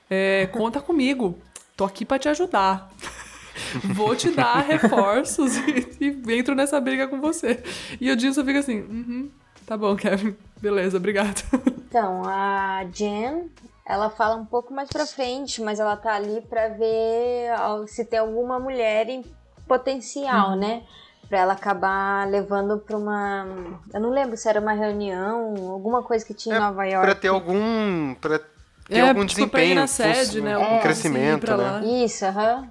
é, 0.09 0.47
conta 0.47 0.79
comigo. 0.79 1.39
Tô 1.75 1.85
aqui 1.85 2.05
para 2.05 2.19
te 2.19 2.29
ajudar. 2.29 2.91
Vou 3.95 4.15
te 4.15 4.29
dar 4.29 4.59
reforços 4.59 5.57
e, 5.99 6.21
e, 6.27 6.37
entro 6.37 6.53
nessa 6.53 6.79
briga 6.79 7.07
com 7.07 7.19
você. 7.19 7.63
E 7.99 8.11
o 8.11 8.19
Jim 8.19 8.31
só 8.31 8.45
fica 8.45 8.59
assim, 8.59 8.81
uhum, 8.81 9.31
tá 9.65 9.75
bom, 9.75 9.95
Kevin. 9.95 10.35
Beleza, 10.61 10.97
obrigado. 10.97 11.41
Então, 11.89 12.23
a 12.25 12.85
Jen, 12.93 13.49
ela 13.85 14.09
fala 14.09 14.35
um 14.35 14.45
pouco 14.45 14.73
mais 14.73 14.89
pra 14.89 15.05
frente, 15.05 15.61
mas 15.61 15.79
ela 15.79 15.95
tá 15.95 16.15
ali 16.15 16.41
pra 16.41 16.69
ver 16.69 17.51
se 17.87 18.03
tem 18.03 18.19
alguma 18.19 18.59
mulher 18.59 19.07
em 19.09 19.23
potencial, 19.67 20.51
uhum. 20.51 20.55
né? 20.55 20.83
para 21.27 21.39
ela 21.39 21.53
acabar 21.53 22.27
levando 22.27 22.77
para 22.77 22.97
uma. 22.97 23.47
Eu 23.93 23.99
não 23.99 24.09
lembro 24.09 24.37
se 24.37 24.47
era 24.47 24.59
uma 24.59 24.73
reunião, 24.73 25.55
alguma 25.71 26.03
coisa 26.03 26.25
que 26.25 26.33
tinha 26.33 26.55
é, 26.55 26.57
em 26.57 26.61
Nova 26.61 26.85
York. 26.85 27.05
Para 27.05 27.15
ter 27.15 27.27
algum. 27.29 28.13
Pra 28.15 28.39
ter 28.39 28.97
é, 28.97 29.01
algum 29.01 29.25
tipo, 29.25 29.39
desempenho. 29.39 29.75
na 29.75 29.87
sede, 29.87 30.41
né? 30.41 30.57
Um 30.57 30.61
é, 30.61 30.79
crescimento, 30.79 31.57
né? 31.57 31.81
Isso, 32.03 32.25
aham. 32.25 32.57
Uhum. 32.57 32.67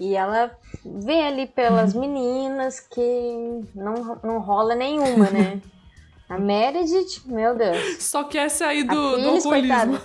E 0.00 0.16
ela 0.16 0.50
vê 0.84 1.22
ali 1.22 1.46
pelas 1.46 1.94
meninas 1.94 2.80
que 2.80 3.62
não, 3.74 4.18
não 4.24 4.40
rola 4.40 4.74
nenhuma, 4.74 5.30
né? 5.30 5.60
A 6.28 6.38
Meredith, 6.38 7.22
meu 7.26 7.54
Deus. 7.54 8.02
Só 8.02 8.24
quer 8.24 8.48
sair 8.50 8.84
do, 8.84 9.16
do 9.18 9.28
alcoolismo. 9.30 10.00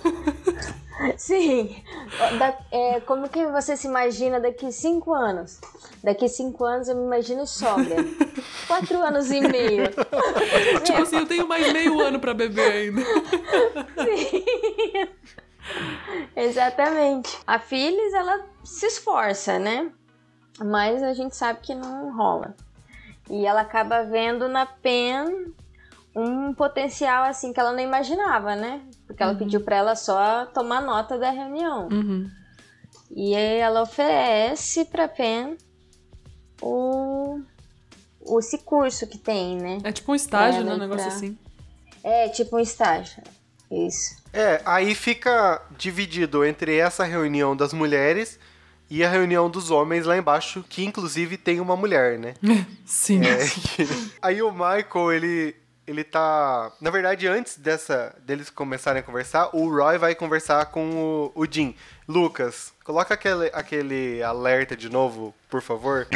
Sim. 1.16 1.82
Da, 2.38 2.58
é, 2.70 3.00
como 3.00 3.28
que 3.28 3.46
você 3.46 3.74
se 3.74 3.86
imagina 3.86 4.38
daqui 4.38 4.70
cinco 4.70 5.14
anos? 5.14 5.58
Daqui 6.04 6.28
cinco 6.28 6.64
anos 6.64 6.88
eu 6.88 6.96
me 6.96 7.04
imagino 7.04 7.46
sóbria. 7.46 7.96
Quatro 8.66 9.02
anos 9.02 9.30
e 9.30 9.40
meio. 9.40 9.84
tipo 10.84 11.02
assim, 11.02 11.16
eu 11.16 11.26
tenho 11.26 11.48
mais 11.48 11.72
meio 11.72 11.98
ano 12.00 12.20
para 12.20 12.34
beber 12.34 12.70
ainda. 12.70 13.02
Sim. 14.04 15.08
Exatamente. 16.36 17.38
A 17.46 17.58
Phyllis, 17.58 18.12
ela 18.12 18.44
se 18.62 18.86
esforça, 18.86 19.58
né? 19.58 19.90
Mas 20.58 21.02
a 21.02 21.14
gente 21.14 21.34
sabe 21.34 21.60
que 21.62 21.74
não 21.74 22.14
rola. 22.14 22.54
E 23.30 23.46
ela 23.46 23.62
acaba 23.62 24.02
vendo 24.02 24.48
na 24.48 24.66
Pen 24.66 25.54
um 26.14 26.52
potencial 26.52 27.24
assim 27.24 27.52
que 27.52 27.60
ela 27.60 27.72
não 27.72 27.80
imaginava, 27.80 28.56
né? 28.56 28.80
Porque 29.06 29.22
ela 29.22 29.32
uhum. 29.32 29.38
pediu 29.38 29.60
para 29.60 29.76
ela 29.76 29.94
só 29.94 30.46
tomar 30.46 30.80
nota 30.80 31.18
da 31.18 31.30
reunião. 31.30 31.88
Uhum. 31.90 32.30
E 33.10 33.34
aí 33.34 33.58
ela 33.58 33.82
oferece 33.82 34.84
para 34.84 35.08
Pen 35.08 35.56
o, 36.62 37.40
esse 38.38 38.58
curso 38.58 39.06
que 39.06 39.18
tem, 39.18 39.56
né? 39.56 39.78
É 39.82 39.92
tipo 39.92 40.12
um 40.12 40.14
estágio, 40.14 40.64
né? 40.64 40.74
Um 40.74 40.78
negócio 40.78 41.06
pra... 41.06 41.14
assim. 41.14 41.38
É, 42.02 42.28
tipo 42.28 42.56
um 42.56 42.60
estágio. 42.60 43.22
Isso. 43.70 44.16
É, 44.32 44.60
aí 44.64 44.94
fica 44.94 45.62
dividido 45.76 46.44
entre 46.44 46.76
essa 46.76 47.04
reunião 47.04 47.56
das 47.56 47.72
mulheres 47.72 48.38
e 48.88 49.04
a 49.04 49.08
reunião 49.08 49.48
dos 49.48 49.70
homens 49.70 50.04
lá 50.06 50.16
embaixo, 50.16 50.64
que 50.68 50.84
inclusive 50.84 51.36
tem 51.36 51.60
uma 51.60 51.76
mulher, 51.76 52.18
né? 52.18 52.34
Sim. 52.84 53.24
É, 53.24 53.46
que... 53.46 53.88
Aí 54.20 54.42
o 54.42 54.50
Michael, 54.50 55.12
ele 55.12 55.56
ele 55.90 56.04
tá. 56.04 56.70
Na 56.80 56.88
verdade, 56.88 57.26
antes 57.26 57.56
dessa 57.56 58.14
deles 58.24 58.48
começarem 58.48 59.00
a 59.00 59.02
conversar, 59.02 59.50
o 59.52 59.68
Roy 59.68 59.98
vai 59.98 60.14
conversar 60.14 60.66
com 60.66 61.32
o, 61.34 61.42
o 61.42 61.46
Jim. 61.50 61.74
Lucas, 62.06 62.72
coloca 62.84 63.14
aquele, 63.14 63.50
aquele 63.52 64.22
alerta 64.22 64.76
de 64.76 64.88
novo, 64.88 65.34
por 65.48 65.60
favor. 65.60 66.06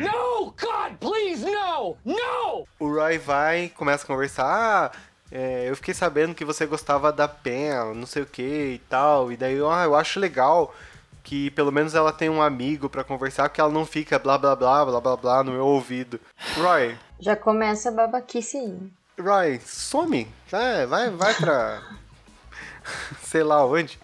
No, 0.00 0.54
God, 0.58 0.96
please, 0.98 1.44
no! 1.44 1.96
No! 2.02 2.66
O 2.80 2.94
Roy 2.94 3.18
vai, 3.18 3.70
começa 3.76 4.04
a 4.04 4.06
conversar. 4.06 4.46
Ah, 4.46 4.90
é, 5.30 5.68
eu 5.68 5.76
fiquei 5.76 5.92
sabendo 5.92 6.34
que 6.34 6.46
você 6.46 6.64
gostava 6.64 7.12
da 7.12 7.28
Pen, 7.28 7.94
não 7.94 8.06
sei 8.06 8.22
o 8.22 8.26
que 8.26 8.42
e 8.42 8.78
tal. 8.88 9.30
E 9.30 9.36
daí, 9.36 9.56
ah, 9.56 9.84
eu 9.84 9.94
acho 9.94 10.18
legal 10.18 10.74
que 11.22 11.50
pelo 11.50 11.70
menos 11.70 11.94
ela 11.94 12.12
tem 12.12 12.28
um 12.30 12.42
amigo 12.42 12.88
para 12.88 13.04
conversar, 13.04 13.48
que 13.50 13.60
ela 13.60 13.70
não 13.70 13.84
fica 13.84 14.18
blá 14.18 14.38
blá 14.38 14.56
blá 14.56 14.84
blá 14.84 15.00
blá 15.00 15.16
blá 15.16 15.44
no 15.44 15.52
meu 15.52 15.66
ouvido. 15.66 16.18
Roy. 16.56 16.96
Já 17.22 17.36
começa 17.36 17.88
a 17.88 17.92
babaquice 17.92 18.56
aí. 18.56 18.76
Roy, 19.16 19.60
some. 19.64 20.26
Vai, 20.50 20.84
vai, 20.86 21.08
vai 21.08 21.32
pra. 21.34 21.80
sei 23.22 23.44
lá 23.44 23.64
onde. 23.64 23.96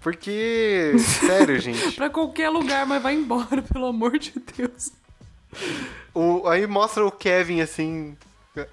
Porque. 0.00 0.96
Sério, 0.98 1.56
gente. 1.62 1.92
pra 1.92 2.10
qualquer 2.10 2.48
lugar, 2.48 2.84
mas 2.84 3.00
vai 3.00 3.14
embora, 3.14 3.62
pelo 3.72 3.86
amor 3.86 4.18
de 4.18 4.34
Deus. 4.56 4.90
O, 6.12 6.48
aí 6.48 6.66
mostra 6.66 7.06
o 7.06 7.12
Kevin 7.12 7.60
assim, 7.60 8.16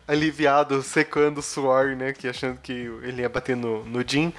aliviado, 0.07 0.81
secando 0.81 1.37
o 1.37 1.43
suor, 1.43 1.95
né? 1.95 2.13
Que 2.13 2.27
achando 2.27 2.57
que 2.57 2.73
ele 3.03 3.21
ia 3.21 3.29
bater 3.29 3.55
no, 3.55 3.85
no 3.85 4.03
Jim. 4.03 4.33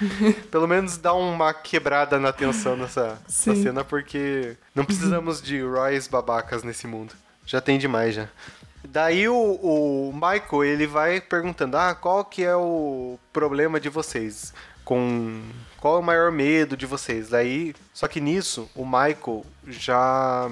Pelo 0.51 0.67
menos 0.67 0.99
dá 0.99 1.15
uma 1.15 1.55
quebrada 1.55 2.19
na 2.19 2.33
tensão 2.33 2.77
nessa, 2.77 3.23
nessa 3.23 3.55
cena, 3.55 3.85
porque 3.85 4.57
não 4.75 4.85
precisamos 4.85 5.41
de 5.41 5.63
Roy's 5.63 6.09
babacas 6.09 6.65
nesse 6.65 6.89
mundo. 6.89 7.15
Já 7.47 7.61
tem 7.61 7.79
demais, 7.79 8.17
já. 8.17 8.29
Daí 8.91 9.29
o, 9.29 9.35
o 9.35 10.13
Michael, 10.13 10.65
ele 10.65 10.87
vai 10.87 11.21
perguntando, 11.21 11.77
ah, 11.77 11.95
qual 11.95 12.25
que 12.25 12.43
é 12.43 12.57
o 12.57 13.19
problema 13.33 13.79
de 13.79 13.89
vocês? 13.89 14.53
Com... 14.85 15.43
Qual 15.79 15.97
é 15.97 15.99
o 16.01 16.03
maior 16.03 16.33
medo 16.33 16.77
de 16.77 16.87
vocês? 16.87 17.29
Daí, 17.29 17.75
só 17.93 18.09
que 18.09 18.21
nisso, 18.21 18.69
o 18.75 18.85
Michael 18.85 19.45
já 19.67 20.51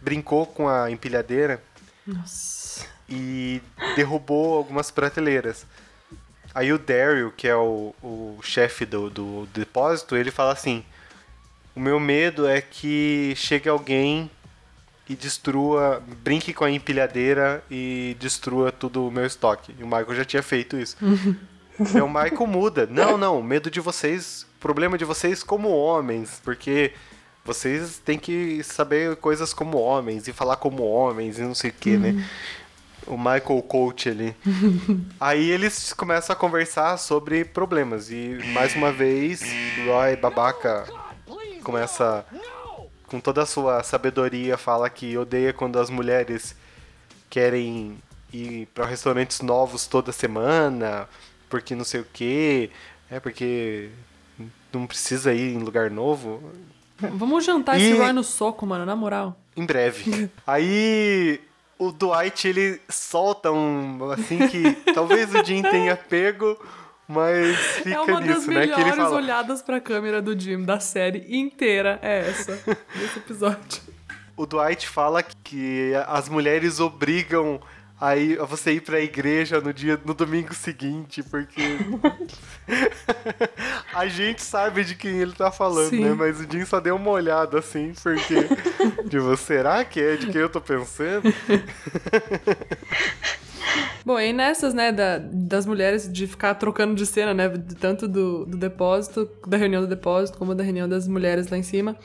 brincou 0.00 0.46
com 0.46 0.68
a 0.68 0.90
empilhadeira. 0.90 1.62
Nossa 2.06 2.56
e 3.08 3.62
derrubou 3.94 4.56
algumas 4.56 4.90
prateleiras. 4.90 5.66
Aí 6.54 6.72
o 6.72 6.78
Daryl, 6.78 7.32
que 7.32 7.46
é 7.46 7.54
o, 7.54 7.94
o 8.02 8.38
chefe 8.42 8.86
do, 8.86 9.10
do 9.10 9.46
depósito, 9.52 10.16
ele 10.16 10.30
fala 10.30 10.52
assim: 10.52 10.84
O 11.74 11.80
meu 11.80 12.00
medo 12.00 12.46
é 12.46 12.60
que 12.60 13.34
chegue 13.36 13.68
alguém 13.68 14.30
e 15.08 15.14
destrua, 15.14 16.02
brinque 16.22 16.52
com 16.52 16.64
a 16.64 16.70
empilhadeira 16.70 17.62
e 17.70 18.16
destrua 18.18 18.72
tudo 18.72 19.06
o 19.06 19.10
meu 19.10 19.24
estoque. 19.24 19.74
E 19.78 19.82
o 19.82 19.86
Michael 19.86 20.14
já 20.14 20.24
tinha 20.24 20.42
feito 20.42 20.76
isso. 20.76 20.96
e 21.78 22.00
o 22.00 22.08
Michael 22.08 22.46
muda. 22.46 22.86
Não, 22.90 23.16
não, 23.16 23.40
medo 23.42 23.70
de 23.70 23.80
vocês, 23.80 24.46
problema 24.58 24.98
de 24.98 25.04
vocês 25.04 25.42
como 25.42 25.68
homens, 25.68 26.40
porque 26.44 26.92
vocês 27.44 28.02
têm 28.04 28.18
que 28.18 28.62
saber 28.64 29.14
coisas 29.16 29.54
como 29.54 29.78
homens 29.78 30.26
e 30.26 30.32
falar 30.32 30.56
como 30.56 30.82
homens 30.82 31.38
e 31.38 31.42
não 31.42 31.54
sei 31.54 31.70
o 31.70 31.74
que, 31.74 31.96
né? 31.96 32.28
O 33.06 33.16
Michael 33.16 33.62
Coach 33.62 34.08
ali. 34.08 34.34
Aí 35.20 35.48
eles 35.48 35.92
começam 35.92 36.34
a 36.34 36.36
conversar 36.36 36.96
sobre 36.96 37.44
problemas. 37.44 38.10
E 38.10 38.40
mais 38.52 38.74
uma 38.74 38.90
vez, 38.90 39.44
Roy 39.86 40.16
babaca 40.16 40.84
começa 41.62 42.26
com 43.06 43.20
toda 43.20 43.42
a 43.42 43.46
sua 43.46 43.82
sabedoria 43.82 44.56
fala 44.56 44.90
que 44.90 45.16
odeia 45.16 45.52
quando 45.52 45.78
as 45.78 45.90
mulheres 45.90 46.56
querem 47.30 47.98
ir 48.32 48.66
para 48.74 48.86
restaurantes 48.86 49.40
novos 49.40 49.86
toda 49.86 50.12
semana, 50.12 51.08
porque 51.48 51.74
não 51.74 51.84
sei 51.84 52.00
o 52.00 52.06
quê, 52.12 52.70
é 53.10 53.20
porque 53.20 53.90
não 54.72 54.86
precisa 54.86 55.32
ir 55.32 55.54
em 55.54 55.58
lugar 55.58 55.90
novo. 55.90 56.52
Vamos 56.98 57.44
jantar 57.44 57.78
e... 57.78 57.82
esse 57.82 57.98
Roy 57.98 58.12
no 58.12 58.24
soco, 58.24 58.66
mano, 58.66 58.84
na 58.84 58.96
moral. 58.96 59.36
Em 59.56 59.64
breve. 59.64 60.30
Aí 60.46 61.40
o 61.78 61.92
Dwight 61.92 62.48
ele 62.48 62.80
solta 62.88 63.50
um 63.50 64.10
assim 64.10 64.48
que 64.48 64.72
talvez 64.92 65.34
o 65.34 65.44
Jim 65.44 65.62
tenha 65.62 65.96
pego 65.96 66.58
mas 67.08 67.56
fica 67.82 67.90
É 67.90 68.00
uma 68.00 68.20
nisso, 68.20 68.34
das 68.34 68.46
né, 68.46 68.60
melhores 68.60 68.96
fala... 68.96 69.16
olhadas 69.16 69.62
pra 69.62 69.80
câmera 69.80 70.20
do 70.20 70.38
Jim, 70.38 70.64
da 70.64 70.80
série 70.80 71.24
inteira, 71.28 71.98
é 72.02 72.28
essa, 72.28 72.52
desse 72.94 73.18
episódio. 73.18 73.82
O 74.36 74.46
Dwight 74.46 74.86
fala 74.88 75.22
que 75.22 75.92
as 76.06 76.28
mulheres 76.28 76.78
obrigam 76.78 77.60
a, 77.98 78.16
ir, 78.16 78.38
a 78.38 78.44
você 78.44 78.72
ir 78.72 78.82
pra 78.82 79.00
igreja 79.00 79.60
no 79.60 79.72
dia 79.72 79.98
no 80.04 80.12
domingo 80.12 80.54
seguinte, 80.54 81.22
porque 81.22 81.62
a 83.94 84.06
gente 84.06 84.42
sabe 84.42 84.84
de 84.84 84.94
quem 84.94 85.18
ele 85.18 85.32
tá 85.32 85.50
falando, 85.50 85.90
Sim. 85.90 86.04
né? 86.04 86.12
Mas 86.12 86.38
o 86.38 86.50
Jim 86.50 86.64
só 86.64 86.80
deu 86.80 86.96
uma 86.96 87.10
olhada 87.10 87.58
assim, 87.58 87.94
porque 88.02 88.34
tipo, 89.08 89.36
será 89.36 89.84
que 89.84 90.00
é 90.00 90.16
de 90.16 90.26
quem 90.26 90.42
eu 90.42 90.50
tô 90.50 90.60
pensando? 90.60 91.32
Bom, 94.04 94.20
e 94.20 94.32
nessas, 94.32 94.72
né, 94.72 94.92
da, 94.92 95.18
das 95.18 95.66
mulheres 95.66 96.10
de 96.10 96.26
ficar 96.26 96.54
trocando 96.54 96.94
de 96.94 97.04
cena, 97.04 97.34
né, 97.34 97.48
tanto 97.80 98.06
do, 98.06 98.46
do 98.46 98.56
depósito, 98.56 99.28
da 99.46 99.56
reunião 99.56 99.82
do 99.82 99.88
depósito, 99.88 100.38
como 100.38 100.54
da 100.54 100.62
reunião 100.62 100.88
das 100.88 101.08
mulheres 101.08 101.48
lá 101.48 101.58
em 101.58 101.62
cima. 101.62 101.96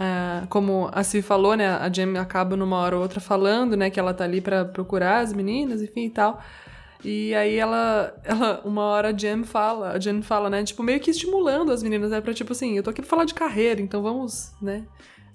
Uh, 0.00 0.46
como 0.48 0.88
a 0.92 1.04
Si 1.04 1.20
falou, 1.20 1.54
né, 1.54 1.68
a 1.68 1.88
Jem 1.92 2.16
acaba 2.16 2.56
numa 2.56 2.78
hora 2.78 2.96
ou 2.96 3.02
outra 3.02 3.20
falando, 3.20 3.76
né, 3.76 3.90
que 3.90 4.00
ela 4.00 4.14
tá 4.14 4.24
ali 4.24 4.40
para 4.40 4.64
procurar 4.64 5.20
as 5.20 5.32
meninas, 5.32 5.82
enfim 5.82 6.06
e 6.06 6.10
tal. 6.10 6.42
E 7.04 7.34
aí 7.34 7.56
ela, 7.56 8.14
ela 8.24 8.60
uma 8.64 8.82
hora 8.82 9.08
a 9.10 9.12
Jen 9.12 9.44
fala, 9.44 9.92
a 9.92 9.98
Jen 9.98 10.22
fala, 10.22 10.50
né, 10.50 10.64
tipo, 10.64 10.82
meio 10.82 11.00
que 11.00 11.10
estimulando 11.10 11.70
as 11.70 11.82
meninas, 11.82 12.10
né, 12.10 12.20
pra 12.20 12.34
tipo 12.34 12.52
assim, 12.52 12.76
eu 12.76 12.82
tô 12.82 12.90
aqui 12.90 13.02
pra 13.02 13.10
falar 13.10 13.24
de 13.24 13.34
carreira, 13.34 13.80
então 13.80 14.02
vamos, 14.02 14.52
né, 14.60 14.84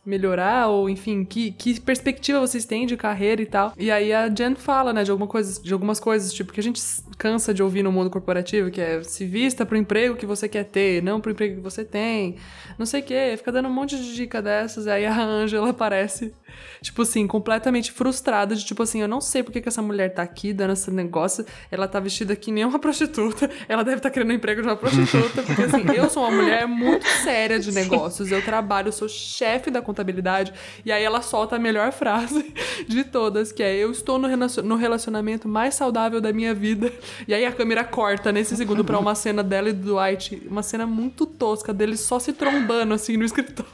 melhorar, 0.05 0.67
ou 0.67 0.89
enfim, 0.89 1.25
que, 1.25 1.51
que 1.51 1.79
perspectiva 1.79 2.39
vocês 2.39 2.65
têm 2.65 2.85
de 2.85 2.95
carreira 2.95 3.41
e 3.41 3.45
tal. 3.45 3.73
E 3.77 3.89
aí 3.89 4.13
a 4.13 4.29
Jen 4.29 4.55
fala, 4.55 4.93
né, 4.93 5.03
de, 5.03 5.11
alguma 5.11 5.27
coisa, 5.27 5.61
de 5.61 5.73
algumas 5.73 5.99
coisas, 5.99 6.33
tipo, 6.33 6.53
que 6.53 6.59
a 6.59 6.63
gente 6.63 6.81
cansa 7.17 7.53
de 7.53 7.63
ouvir 7.63 7.83
no 7.83 7.91
mundo 7.91 8.09
corporativo, 8.09 8.69
que 8.69 8.81
é 8.81 9.01
se 9.03 9.25
vista 9.25 9.65
pro 9.65 9.77
emprego 9.77 10.15
que 10.15 10.25
você 10.25 10.47
quer 10.47 10.65
ter, 10.65 11.01
não 11.01 11.19
pro 11.19 11.31
emprego 11.31 11.55
que 11.55 11.61
você 11.61 11.83
tem, 11.83 12.35
não 12.77 12.85
sei 12.85 13.01
o 13.01 13.03
quê, 13.03 13.33
fica 13.37 13.51
dando 13.51 13.67
um 13.67 13.73
monte 13.73 13.95
de 13.97 14.15
dica 14.15 14.41
dessas, 14.41 14.85
e 14.85 14.89
aí 14.89 15.05
a 15.05 15.21
Angela 15.23 15.69
aparece, 15.69 16.33
tipo 16.81 17.01
assim, 17.01 17.27
completamente 17.27 17.91
frustrada, 17.91 18.55
de 18.55 18.65
tipo 18.65 18.83
assim, 18.83 19.01
eu 19.01 19.07
não 19.07 19.21
sei 19.21 19.43
porque 19.43 19.61
que 19.61 19.69
essa 19.69 19.81
mulher 19.81 20.13
tá 20.13 20.23
aqui 20.23 20.53
dando 20.53 20.73
esse 20.73 20.91
negócio, 20.91 21.45
ela 21.71 21.87
tá 21.87 21.99
vestida 21.99 22.35
que 22.35 22.51
nem 22.51 22.65
uma 22.65 22.79
prostituta, 22.79 23.49
ela 23.67 23.83
deve 23.83 23.97
estar 23.97 24.09
tá 24.09 24.13
querendo 24.13 24.31
um 24.31 24.33
emprego 24.33 24.61
de 24.61 24.67
uma 24.67 24.75
prostituta, 24.75 25.43
porque 25.43 25.63
assim, 25.63 25.83
eu 25.95 26.09
sou 26.09 26.23
uma 26.23 26.31
mulher 26.31 26.67
muito 26.67 27.05
séria 27.23 27.59
de 27.59 27.71
negócios, 27.71 28.31
eu 28.31 28.41
trabalho, 28.41 28.89
eu 28.89 28.91
sou 28.91 29.07
chefe 29.07 29.69
da 29.71 29.81
contabilidade. 29.81 30.53
E 30.85 30.91
aí 30.91 31.03
ela 31.03 31.21
solta 31.21 31.55
a 31.55 31.59
melhor 31.59 31.91
frase 31.91 32.53
de 32.87 33.03
todas, 33.03 33.51
que 33.51 33.63
é: 33.63 33.75
Eu 33.75 33.91
estou 33.91 34.17
no 34.17 34.75
relacionamento 34.75 35.47
mais 35.47 35.75
saudável 35.75 36.19
da 36.19 36.31
minha 36.33 36.53
vida. 36.53 36.91
E 37.27 37.33
aí 37.33 37.45
a 37.45 37.51
câmera 37.51 37.83
corta 37.83 38.31
nesse 38.31 38.55
segundo 38.55 38.83
para 38.83 38.97
uma 38.97 39.15
cena 39.15 39.43
dela 39.43 39.69
e 39.69 39.73
do 39.73 39.93
Dwight, 39.93 40.47
uma 40.49 40.63
cena 40.63 40.85
muito 40.85 41.25
tosca 41.25 41.73
deles 41.73 41.99
só 41.99 42.19
se 42.19 42.33
trombando 42.33 42.93
assim 42.93 43.17
no 43.17 43.25
escritório. 43.25 43.71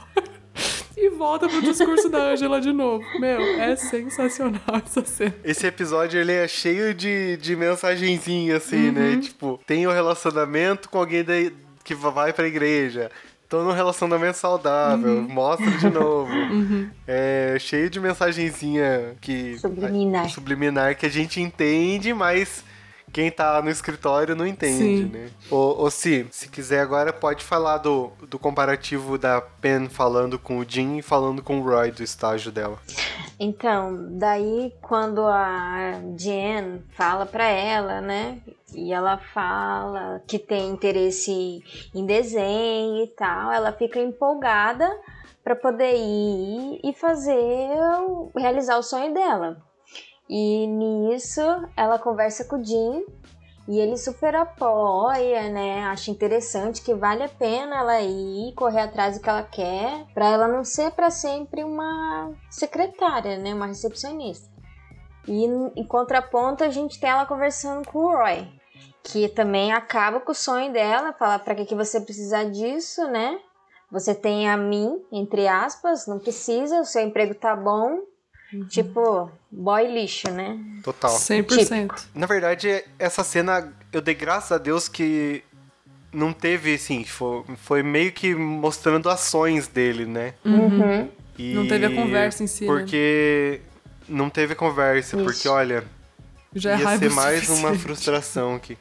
Volta 1.21 1.47
pro 1.47 1.61
discurso 1.61 2.09
da 2.09 2.31
Angela 2.31 2.59
de 2.59 2.71
novo. 2.71 3.05
Meu, 3.19 3.39
é 3.39 3.75
sensacional 3.75 4.59
essa 4.83 5.05
cena. 5.05 5.35
Esse 5.43 5.67
episódio 5.67 6.19
ele 6.19 6.31
é 6.31 6.47
cheio 6.47 6.95
de, 6.95 7.37
de 7.37 7.55
mensagenzinha, 7.55 8.57
assim, 8.57 8.89
né? 8.89 9.01
uhum. 9.01 9.15
né? 9.17 9.21
Tipo, 9.21 9.59
tem 9.67 9.85
o 9.85 9.91
um 9.91 9.93
relacionamento 9.93 10.89
com 10.89 10.97
alguém 10.97 11.23
da, 11.23 11.33
que 11.83 11.93
vai 11.93 12.33
pra 12.33 12.47
igreja 12.47 13.11
tô 13.47 13.63
num 13.63 13.73
relacionamento 13.73 14.37
saudável, 14.37 15.11
uhum. 15.11 15.27
mostra 15.27 15.69
de 15.71 15.89
novo. 15.89 16.31
Uhum. 16.51 16.89
É 17.07 17.57
cheio 17.59 17.89
de 17.89 17.99
mensagenzinha 17.99 19.15
que. 19.19 19.57
Subliminar. 19.57 20.29
Subliminar 20.29 20.97
que 20.97 21.05
a 21.05 21.09
gente 21.09 21.41
entende, 21.41 22.13
mas 22.13 22.63
quem 23.11 23.29
tá 23.29 23.61
no 23.61 23.69
escritório 23.69 24.35
não 24.35 24.45
entende, 24.47 25.03
Sim. 25.03 25.05
né? 25.05 25.29
Ô, 25.49 25.89
Si, 25.89 26.27
se 26.31 26.47
quiser 26.47 26.81
agora 26.81 27.11
pode 27.11 27.43
falar 27.43 27.77
do, 27.77 28.11
do 28.27 28.39
comparativo 28.39 29.17
da 29.17 29.41
Pen 29.41 29.89
falando 29.89 30.39
com 30.39 30.57
o 30.57 30.65
Jim 30.67 30.97
e 30.97 31.01
falando 31.01 31.43
com 31.43 31.59
o 31.59 31.63
Roy 31.63 31.91
do 31.91 32.01
estágio 32.03 32.51
dela. 32.51 32.79
Então, 33.39 34.17
daí 34.17 34.73
quando 34.81 35.25
a 35.25 35.93
Jen 36.15 36.83
fala 36.95 37.25
pra 37.25 37.47
ela, 37.47 37.99
né? 37.99 38.39
E 38.73 38.93
ela 38.93 39.17
fala 39.17 40.21
que 40.27 40.39
tem 40.39 40.69
interesse 40.69 41.63
em 41.93 42.05
desenho 42.05 43.03
e 43.03 43.07
tal, 43.07 43.51
ela 43.51 43.73
fica 43.73 43.99
empolgada 43.99 44.89
para 45.43 45.55
poder 45.55 45.95
ir 45.95 46.79
e 46.83 46.93
fazer 46.93 47.35
realizar 48.35 48.77
o 48.77 48.83
sonho 48.83 49.13
dela. 49.13 49.57
E 50.33 50.65
nisso 50.65 51.41
ela 51.75 51.99
conversa 51.99 52.45
com 52.45 52.55
o 52.55 52.63
Jim 52.63 53.05
e 53.67 53.77
ele 53.77 53.97
super 53.97 54.33
apoia, 54.33 55.49
né? 55.49 55.83
Acha 55.83 56.09
interessante 56.09 56.81
que 56.81 56.93
vale 56.93 57.23
a 57.23 57.27
pena 57.27 57.79
ela 57.79 57.99
ir 57.99 58.53
correr 58.55 58.79
atrás 58.79 59.17
do 59.17 59.21
que 59.21 59.29
ela 59.29 59.43
quer, 59.43 60.05
para 60.13 60.29
ela 60.29 60.47
não 60.47 60.63
ser 60.63 60.91
para 60.91 61.09
sempre 61.09 61.65
uma 61.65 62.31
secretária, 62.49 63.37
né? 63.37 63.53
Uma 63.53 63.65
recepcionista. 63.65 64.49
E 65.27 65.43
em 65.43 65.85
contraponto, 65.85 66.63
a 66.63 66.69
gente 66.69 66.97
tem 66.97 67.09
ela 67.09 67.25
conversando 67.25 67.85
com 67.89 67.99
o 67.99 68.15
Roy, 68.15 68.47
que 69.03 69.27
também 69.27 69.73
acaba 69.73 70.21
com 70.21 70.31
o 70.31 70.35
sonho 70.35 70.71
dela, 70.71 71.11
fala 71.11 71.39
para 71.39 71.55
que 71.55 71.65
que 71.65 71.75
você 71.75 71.99
precisa 71.99 72.45
disso, 72.45 73.05
né? 73.09 73.37
Você 73.91 74.15
tem 74.15 74.49
a 74.49 74.55
mim, 74.55 75.03
entre 75.11 75.45
aspas, 75.49 76.07
não 76.07 76.19
precisa, 76.19 76.79
o 76.79 76.85
seu 76.85 77.01
emprego 77.01 77.35
tá 77.35 77.53
bom, 77.53 77.99
Uhum. 78.53 78.65
Tipo, 78.65 79.31
boy 79.49 79.87
lixo, 79.87 80.29
né? 80.29 80.59
Total. 80.83 81.11
100%. 81.11 82.07
Na 82.13 82.27
verdade, 82.27 82.83
essa 82.99 83.23
cena, 83.23 83.73
eu 83.91 84.01
dei 84.01 84.13
graças 84.13 84.51
a 84.51 84.57
Deus 84.57 84.87
que 84.87 85.43
não 86.11 86.33
teve, 86.33 86.73
assim, 86.73 87.05
foi, 87.05 87.43
foi 87.57 87.83
meio 87.83 88.11
que 88.11 88.35
mostrando 88.35 89.09
ações 89.09 89.67
dele, 89.67 90.05
né? 90.05 90.33
Uhum. 90.43 91.09
E 91.37 91.53
não 91.53 91.67
teve 91.67 91.85
a 91.85 91.95
conversa 91.95 92.43
em 92.43 92.47
si, 92.47 92.65
né? 92.65 92.67
Porque 92.67 93.61
né? 93.61 94.15
não 94.17 94.29
teve 94.29 94.53
conversa, 94.53 95.15
Isso. 95.15 95.25
porque, 95.25 95.47
olha, 95.47 95.83
Já 96.53 96.77
é 96.77 96.81
ia 96.81 96.97
ser 96.97 97.11
mais 97.11 97.49
uma 97.49 97.73
frustração 97.73 98.55
aqui. 98.55 98.77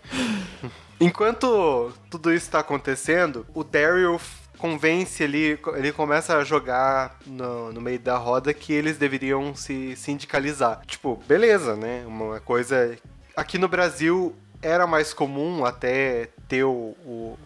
Enquanto 1.01 1.93
tudo 2.11 2.33
isso 2.33 2.51
tá 2.51 2.59
acontecendo, 2.59 3.47
o 3.55 3.65
Daryl 3.65 4.21
convence 4.61 5.25
ali, 5.25 5.59
ele 5.75 5.91
começa 5.91 6.37
a 6.37 6.45
jogar 6.45 7.19
no, 7.27 7.73
no 7.73 7.81
meio 7.81 7.99
da 7.99 8.19
roda 8.19 8.53
que 8.53 8.75
eles 8.75 8.99
deveriam 8.99 9.55
se 9.55 9.97
sindicalizar. 9.97 10.83
Tipo, 10.87 11.17
beleza, 11.27 11.75
né? 11.75 12.05
Uma 12.07 12.41
coisa. 12.41 12.99
Aqui 13.35 13.57
no 13.57 13.69
Brasil 13.69 14.37
era 14.61 14.87
mais 14.87 15.15
comum 15.15 15.65
até 15.65 16.29
ter 16.47 16.65
o. 16.65 16.95
o 17.05 17.39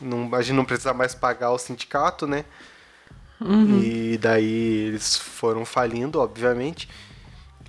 não, 0.00 0.34
a 0.34 0.42
gente 0.42 0.56
não 0.56 0.64
precisar 0.64 0.92
mais 0.92 1.14
pagar 1.14 1.52
o 1.52 1.58
sindicato, 1.58 2.26
né? 2.26 2.44
Uhum. 3.40 3.80
E 3.80 4.18
daí 4.18 4.88
eles 4.88 5.16
foram 5.16 5.64
falindo, 5.64 6.18
obviamente. 6.18 6.88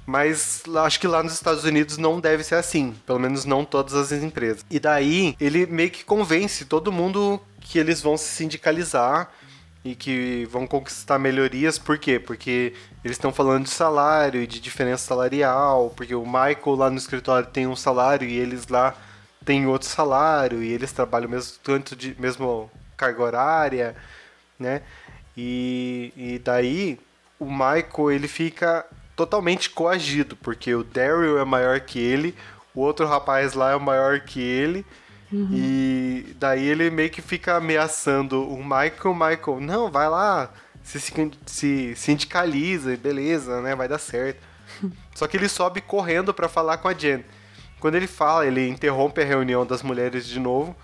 Mas 0.08 0.63
acho 0.86 1.02
que 1.02 1.08
lá 1.08 1.22
nos 1.22 1.34
Estados 1.34 1.65
Unidos 1.65 1.98
não 1.98 2.17
deve 2.17 2.41
ser 2.41 2.56
assim. 2.56 2.96
Pelo 3.06 3.20
menos 3.20 3.43
não 3.43 3.65
todas 3.65 3.93
as 3.93 4.13
empresas. 4.13 4.65
E 4.72 4.80
daí 4.80 5.36
ele 5.38 5.65
meio 5.65 5.91
que 5.91 6.06
convence 6.06 6.63
todo 6.63 6.93
mundo 6.93 7.41
que 7.60 7.78
eles 7.78 8.02
vão 8.02 8.15
se 8.15 8.30
sindicalizar 8.30 9.30
e 9.84 9.96
que 9.96 10.48
vão 10.50 10.65
conquistar 10.65 11.20
melhorias. 11.20 11.78
Por 11.78 11.98
quê? 11.98 12.20
Porque 12.20 12.72
eles 13.04 13.17
estão 13.17 13.34
falando 13.34 13.65
de 13.65 13.70
salário 13.70 14.41
e 14.41 14.48
de 14.48 14.62
diferença 14.62 15.06
salarial, 15.06 15.93
porque 15.93 16.15
o 16.15 16.26
Michael 16.26 16.76
lá 16.78 16.89
no 16.89 16.98
escritório 16.98 17.50
tem 17.50 17.67
um 17.67 17.76
salário 17.76 18.26
e 18.30 18.38
eles 18.38 18.65
lá 18.70 18.96
têm 19.43 19.67
outro 19.67 19.89
salário 19.89 20.63
e 20.63 20.72
eles 20.72 20.93
trabalham 20.93 21.30
mesmo 21.30 21.58
tanto 21.62 21.98
de 21.98 22.15
mesmo 22.17 22.72
carga 22.96 23.24
horária, 23.24 23.96
né? 24.58 24.84
E, 25.36 26.13
e 26.15 26.39
daí 26.39 26.98
o 27.38 27.46
Michael 27.46 28.12
ele 28.12 28.28
fica 28.30 28.86
totalmente 29.18 29.72
coagido, 29.72 30.36
porque 30.38 30.74
o 30.76 30.84
Daryl 30.84 31.40
é 31.40 31.44
maior 31.44 31.80
que 31.82 32.00
ele, 32.00 32.36
o 32.74 32.82
outro 32.82 33.08
rapaz 33.08 33.54
lá 33.54 33.72
é 33.72 33.80
maior 33.80 34.20
que 34.22 34.40
ele. 34.40 34.86
Uhum. 35.34 35.50
E 35.52 36.36
daí 36.40 36.66
ele 36.66 36.90
meio 36.92 37.10
que 37.10 37.22
fica 37.22 37.56
ameaçando 37.56 38.48
o 38.48 38.64
Michael. 38.64 39.14
Michael, 39.14 39.60
não, 39.60 39.92
vai 39.92 40.08
lá, 40.08 40.52
se, 40.84 41.00
se 41.48 41.96
sindicaliza, 41.96 42.96
beleza, 42.96 43.60
né? 43.60 43.76
Vai 43.76 43.88
dar 43.88 43.98
certo. 43.98 44.40
Só 45.16 45.28
que 45.28 45.36
ele 45.36 45.50
sobe 45.50 45.82
correndo 45.82 46.32
para 46.32 46.48
falar 46.48 46.78
com 46.78 46.88
a 46.88 46.94
Jen. 46.94 47.26
Quando 47.80 47.96
ele 47.96 48.08
fala, 48.08 48.46
ele 48.46 48.70
interrompe 48.70 49.20
a 49.20 49.26
reunião 49.26 49.66
das 49.66 49.82
mulheres 49.82 50.28
de 50.28 50.40
novo. 50.40 50.76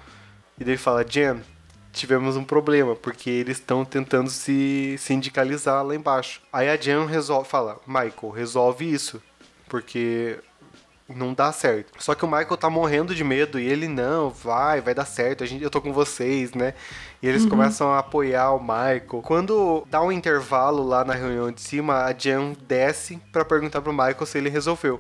E 0.60 0.64
daí 0.64 0.74
ele 0.74 0.78
fala: 0.78 1.06
Jen, 1.08 1.40
tivemos 1.94 2.36
um 2.36 2.44
problema, 2.44 2.96
porque 2.96 3.30
eles 3.30 3.58
estão 3.58 3.86
tentando 3.86 4.30
se 4.30 4.96
sindicalizar 4.98 5.86
lá 5.86 5.96
embaixo. 5.96 6.42
Aí 6.52 6.70
a 6.70 6.76
Jen 6.76 7.06
resolve, 7.06 7.48
fala: 7.48 7.80
Michael, 7.88 8.32
resolve 8.34 8.92
isso. 8.92 9.22
Porque 9.70 10.40
não 11.08 11.34
dá 11.34 11.52
certo. 11.52 11.92
Só 12.00 12.16
que 12.16 12.26
o 12.26 12.28
Michael 12.28 12.58
tá 12.58 12.70
morrendo 12.70 13.14
de 13.14 13.24
medo 13.24 13.60
e 13.60 13.68
ele 13.68 13.88
não, 13.88 14.30
vai, 14.30 14.82
vai 14.82 14.94
dar 14.94 15.06
certo, 15.06 15.44
a 15.44 15.48
gente, 15.48 15.64
eu 15.64 15.70
tô 15.70 15.82
com 15.82 15.92
vocês, 15.92 16.54
né? 16.54 16.74
E 17.22 17.28
eles 17.28 17.44
uhum. 17.44 17.50
começam 17.50 17.92
a 17.92 18.00
apoiar 18.00 18.52
o 18.52 18.60
Michael. 18.60 19.22
Quando 19.24 19.86
dá 19.90 20.02
um 20.02 20.12
intervalo 20.12 20.84
lá 20.84 21.04
na 21.04 21.14
reunião 21.14 21.52
de 21.52 21.62
cima, 21.62 22.06
a 22.06 22.14
Jen 22.14 22.56
desce 22.68 23.20
para 23.32 23.46
perguntar 23.46 23.82
pro 23.82 23.94
Michael 23.94 24.26
se 24.26 24.38
ele 24.38 24.50
resolveu. 24.50 25.00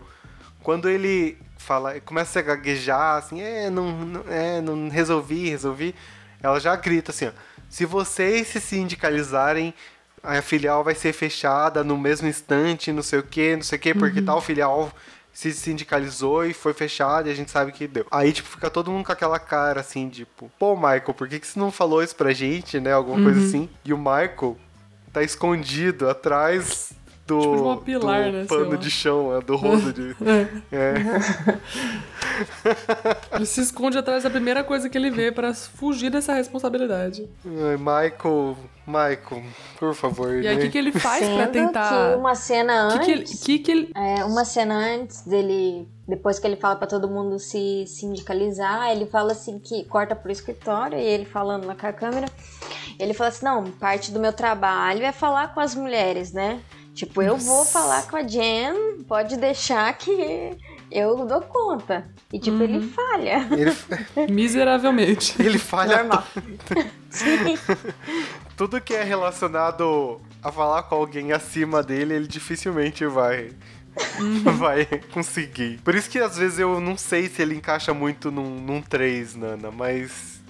Quando 0.62 0.90
ele 0.90 1.38
fala, 1.58 2.00
começa 2.02 2.40
a 2.40 2.42
gaguejar 2.42 3.18
assim, 3.18 3.42
é, 3.42 3.70
não, 3.70 3.92
não, 3.92 4.24
é, 4.30 4.62
não 4.62 4.90
resolvi, 4.90 5.50
resolvi. 5.50 5.96
Ela 6.44 6.60
já 6.60 6.76
grita 6.76 7.12
assim, 7.12 7.28
ó, 7.28 7.32
se 7.70 7.86
vocês 7.86 8.48
se 8.50 8.60
sindicalizarem, 8.60 9.74
a 10.22 10.42
filial 10.42 10.84
vai 10.84 10.94
ser 10.94 11.14
fechada 11.14 11.84
no 11.84 11.98
mesmo 11.98 12.28
instante, 12.28 12.92
não 12.92 13.02
sei 13.02 13.20
o 13.20 13.24
que, 13.24 13.56
não 13.56 13.64
sei 13.64 13.78
o 13.78 13.82
que, 13.82 13.94
porque 13.96 14.20
uhum. 14.20 14.26
tal 14.26 14.42
filial 14.42 14.92
se 15.34 15.52
sindicalizou 15.52 16.46
e 16.46 16.54
foi 16.54 16.74
fechado 16.74 17.28
e 17.28 17.32
a 17.32 17.36
gente 17.36 17.50
sabe 17.50 17.72
que 17.72 17.88
deu. 17.88 18.06
Aí, 18.12 18.32
tipo, 18.32 18.48
fica 18.48 18.70
todo 18.70 18.92
mundo 18.92 19.06
com 19.06 19.12
aquela 19.12 19.40
cara 19.40 19.82
assim, 19.82 20.08
tipo, 20.08 20.52
pô, 20.60 20.76
Michael, 20.76 21.14
por 21.16 21.28
que, 21.28 21.40
que 21.40 21.48
você 21.48 21.60
não 21.60 21.72
falou 21.72 22.04
isso 22.04 22.16
pra 22.16 22.32
gente, 22.32 22.80
né? 22.80 22.94
Alguma 22.94 23.18
uhum. 23.18 23.24
coisa 23.24 23.40
assim. 23.40 23.70
E 23.84 23.92
o 23.92 23.98
Michael 23.98 24.58
tá 25.12 25.24
escondido 25.24 26.08
atrás 26.08 26.94
do, 27.26 27.40
tipo 27.40 27.78
pilar, 27.86 28.26
do 28.26 28.38
né, 28.38 28.46
pano 28.46 28.78
de 28.78 28.92
chão, 28.92 29.36
é, 29.36 29.42
do 29.42 29.56
rodo 29.56 29.94
de. 29.94 30.16
é. 30.26 30.48
é. 30.72 30.94
ele 33.36 33.46
se 33.46 33.62
esconde 33.62 33.98
atrás 33.98 34.24
da 34.24 34.30
primeira 34.30 34.64
coisa 34.64 34.90
que 34.90 34.98
ele 34.98 35.10
vê 35.10 35.32
para 35.32 35.54
fugir 35.54 36.10
dessa 36.10 36.34
responsabilidade. 36.34 37.30
Michael, 37.46 38.58
Michael, 38.86 39.44
por 39.80 39.96
favor. 39.96 40.44
E 40.44 40.48
aí 40.48 40.56
o 40.56 40.58
né? 40.58 40.66
que, 40.66 40.72
que 40.72 40.78
ele 40.78 40.92
faz 40.92 41.28
para 41.28 41.48
tentar? 41.48 42.12
Que 42.12 42.18
uma 42.18 42.36
cena 42.36 42.88
antes. 42.88 43.00
Que 43.00 43.06
que 43.06 43.12
ele... 43.12 43.24
Que 43.24 43.60
que 43.60 43.72
ele... 43.72 43.92
É, 43.96 44.26
uma 44.26 44.44
cena 44.44 44.76
antes 44.76 45.22
dele. 45.22 45.88
Depois 46.06 46.38
que 46.38 46.46
ele 46.46 46.58
fala 46.58 46.76
para 46.76 46.88
todo 46.88 47.08
mundo 47.08 47.40
se 47.40 47.86
sindicalizar, 47.88 48.92
ele 48.92 49.06
fala 49.06 49.32
assim 49.32 49.58
que 49.58 49.86
corta 49.86 50.14
pro 50.14 50.30
escritório 50.30 50.98
e 50.98 51.02
ele 51.02 51.24
falando 51.24 51.66
lá 51.66 51.76
com 51.76 51.88
a 51.88 51.94
câmera. 51.94 52.28
Ele 53.00 53.14
fala 53.14 53.30
assim: 53.30 53.46
não, 53.46 53.64
parte 53.72 54.12
do 54.12 54.20
meu 54.20 54.34
trabalho 54.34 55.04
é 55.04 55.14
falar 55.14 55.54
com 55.54 55.62
as 55.62 55.74
mulheres, 55.74 56.34
né? 56.34 56.62
Tipo, 56.94 57.24
eu 57.24 57.38
vou 57.38 57.66
falar 57.66 58.08
com 58.08 58.16
a 58.16 58.24
Jen, 58.24 59.04
pode 59.08 59.36
deixar 59.38 59.92
que 59.98 60.56
eu 60.92 61.26
dou 61.26 61.42
conta. 61.42 62.08
E 62.32 62.40
tipo, 62.40 62.58
uhum. 62.58 62.64
ele 62.64 62.88
falha. 62.88 63.48
Ele... 63.52 63.76
Miseravelmente. 64.32 65.42
Ele 65.42 65.58
falha. 65.58 66.04
Normal. 66.04 66.24
Tudo 68.56 68.80
que 68.80 68.94
é 68.94 69.04
relacionado 69.04 70.22
a 70.42 70.52
falar 70.52 70.84
com 70.84 70.96
alguém 70.96 71.32
acima 71.32 71.82
dele, 71.82 72.14
ele 72.14 72.28
dificilmente 72.28 73.06
vai. 73.08 73.52
Uhum. 74.20 74.44
vai 74.58 74.86
conseguir. 75.12 75.80
Por 75.84 75.96
isso 75.96 76.10
que 76.10 76.20
às 76.20 76.38
vezes 76.38 76.60
eu 76.60 76.80
não 76.80 76.98
sei 76.98 77.28
se 77.28 77.42
ele 77.42 77.56
encaixa 77.56 77.94
muito 77.94 78.32
num, 78.32 78.60
num 78.60 78.82
3, 78.82 79.36
Nana, 79.36 79.72
mas 79.72 80.43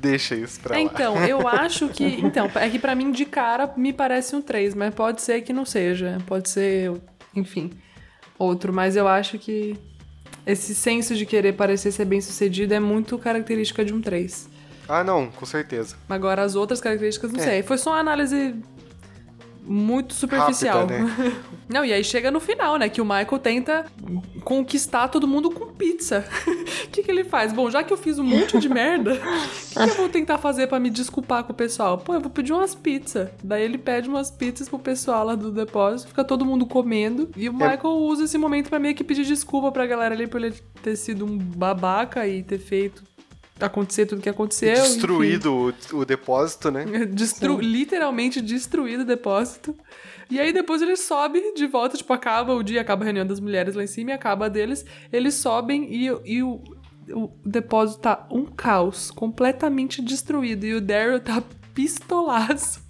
deixa 0.00 0.34
isso 0.34 0.58
pra 0.60 0.74
lá. 0.74 0.80
Então, 0.80 1.24
eu 1.24 1.46
acho 1.46 1.88
que. 1.88 2.04
Então, 2.04 2.50
é 2.54 2.68
que 2.68 2.78
pra 2.78 2.94
mim 2.94 3.12
de 3.12 3.24
cara 3.24 3.72
me 3.76 3.92
parece 3.92 4.34
um 4.34 4.42
3, 4.42 4.74
mas 4.74 4.94
pode 4.94 5.20
ser 5.20 5.42
que 5.42 5.52
não 5.52 5.64
seja. 5.64 6.18
Pode 6.26 6.48
ser, 6.48 6.92
enfim, 7.34 7.70
outro. 8.38 8.72
Mas 8.72 8.96
eu 8.96 9.06
acho 9.06 9.38
que 9.38 9.76
esse 10.46 10.74
senso 10.74 11.14
de 11.14 11.26
querer 11.26 11.52
parecer 11.52 11.92
ser 11.92 12.04
bem 12.04 12.20
sucedido 12.20 12.72
é 12.72 12.80
muito 12.80 13.18
característica 13.18 13.84
de 13.84 13.92
um 13.92 14.00
3. 14.00 14.48
Ah, 14.88 15.04
não, 15.04 15.30
com 15.30 15.46
certeza. 15.46 15.96
Agora 16.08 16.42
as 16.42 16.56
outras 16.56 16.80
características 16.80 17.32
não 17.32 17.40
é. 17.40 17.44
sei. 17.44 17.62
Foi 17.62 17.78
só 17.78 17.90
uma 17.90 18.00
análise 18.00 18.56
muito 19.62 20.14
superficial. 20.14 20.80
Rápida, 20.80 21.04
né? 21.04 21.36
Não, 21.68 21.84
e 21.84 21.92
aí 21.92 22.02
chega 22.02 22.30
no 22.30 22.40
final, 22.40 22.76
né? 22.76 22.88
Que 22.88 23.00
o 23.00 23.04
Michael 23.04 23.38
tenta 23.38 23.86
conquistar 24.42 25.08
todo 25.08 25.28
mundo 25.28 25.50
com 25.50 25.66
pizza. 25.66 26.24
O 26.84 26.88
que, 26.90 27.02
que 27.02 27.10
ele 27.10 27.24
faz? 27.24 27.52
Bom, 27.52 27.70
já 27.70 27.82
que 27.82 27.92
eu 27.92 27.96
fiz 27.96 28.18
um 28.18 28.24
monte 28.24 28.58
de 28.58 28.68
merda, 28.68 29.14
o 29.14 29.16
que, 29.70 29.74
que, 29.74 29.90
eu 29.90 29.94
vou 29.94 30.08
tentar 30.08 30.38
fazer 30.38 30.66
para 30.66 30.80
me 30.80 30.90
desculpar 30.90 31.44
com 31.44 31.52
o 31.52 31.56
pessoal? 31.56 31.98
Pô, 31.98 32.14
eu 32.14 32.20
vou 32.20 32.30
pedir 32.30 32.52
umas 32.52 32.74
pizzas. 32.74 33.28
Daí 33.42 33.62
ele 33.62 33.78
pede 33.78 34.08
umas 34.08 34.30
pizzas 34.30 34.68
pro 34.68 34.78
pessoal 34.78 35.24
lá 35.24 35.34
do 35.34 35.52
depósito, 35.52 36.08
fica 36.08 36.24
todo 36.24 36.44
mundo 36.44 36.66
comendo. 36.66 37.30
E 37.36 37.48
o 37.48 37.52
é. 37.52 37.54
Michael 37.54 37.80
é... 37.84 37.88
usa 37.88 38.24
esse 38.24 38.38
momento 38.38 38.68
para 38.68 38.78
meio 38.78 38.94
que 38.94 39.04
pedir 39.04 39.24
desculpa 39.24 39.70
pra 39.70 39.86
galera 39.86 40.14
ali 40.14 40.26
por 40.26 40.42
ele 40.42 40.56
ter 40.82 40.96
sido 40.96 41.24
um 41.24 41.38
babaca 41.38 42.26
e 42.26 42.42
ter 42.42 42.58
feito 42.58 43.02
acontecer 43.66 44.06
tudo 44.06 44.22
que 44.22 44.28
aconteceu. 44.28 44.74
Destruído 44.74 45.74
o, 45.92 45.98
o, 45.98 46.04
depósito, 46.04 46.70
né? 46.70 46.84
Destru 47.06 47.60
literalmente 47.60 48.40
destruído 48.40 49.02
o 49.02 49.06
depósito. 49.06 49.74
E 50.30 50.38
aí 50.38 50.52
depois 50.52 50.80
ele 50.80 50.96
sobe 50.96 51.52
de 51.54 51.66
volta, 51.66 51.96
tipo, 51.96 52.12
acaba 52.12 52.54
o 52.54 52.62
dia, 52.62 52.80
acaba 52.80 53.02
a 53.02 53.06
reunião 53.06 53.26
das 53.26 53.40
mulheres 53.40 53.74
lá 53.74 53.82
em 53.82 53.88
cima 53.88 54.10
e 54.10 54.12
acaba 54.12 54.48
deles. 54.48 54.84
Eles 55.12 55.34
sobem 55.34 55.92
e, 55.92 56.06
e 56.24 56.42
o, 56.42 56.62
o 57.10 57.30
depósito 57.44 58.00
tá 58.00 58.26
um 58.30 58.46
caos, 58.46 59.10
completamente 59.10 60.00
destruído. 60.00 60.64
E 60.64 60.74
o 60.74 60.80
Daryl 60.80 61.20
tá 61.20 61.42
pistolaço. 61.74 62.88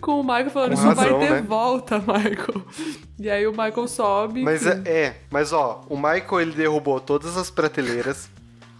Com 0.00 0.20
o 0.20 0.24
Michael 0.24 0.50
falando, 0.50 0.72
isso 0.72 0.94
vai 0.94 1.18
ter 1.18 1.30
né? 1.30 1.42
volta, 1.42 1.98
Michael. 1.98 2.66
E 3.20 3.30
aí 3.30 3.46
o 3.46 3.52
Michael 3.52 3.86
sobe. 3.86 4.42
Mas 4.42 4.66
é, 4.66 4.82
é, 4.84 5.16
mas 5.30 5.52
ó, 5.52 5.84
o 5.88 5.96
Michael 5.96 6.40
ele 6.40 6.52
derrubou 6.52 6.98
todas 6.98 7.36
as 7.36 7.50
prateleiras. 7.50 8.28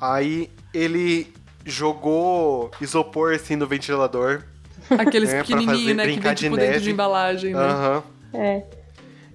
Aí 0.00 0.50
ele 0.74 1.32
jogou 1.64 2.70
isopor 2.80 3.34
assim 3.34 3.56
no 3.56 3.66
ventilador. 3.66 4.42
Aqueles 4.90 5.30
é, 5.30 5.42
pequenininhos, 5.42 5.96
né? 5.96 6.06
Que 6.06 6.20
vem 6.20 6.34
tipo 6.34 6.58
de 6.58 6.66
dentro 6.66 6.80
de 6.80 6.90
embalagem, 6.90 7.54
né? 7.54 7.60
Aham. 7.60 8.02
Uhum. 8.32 8.40
É. 8.42 8.64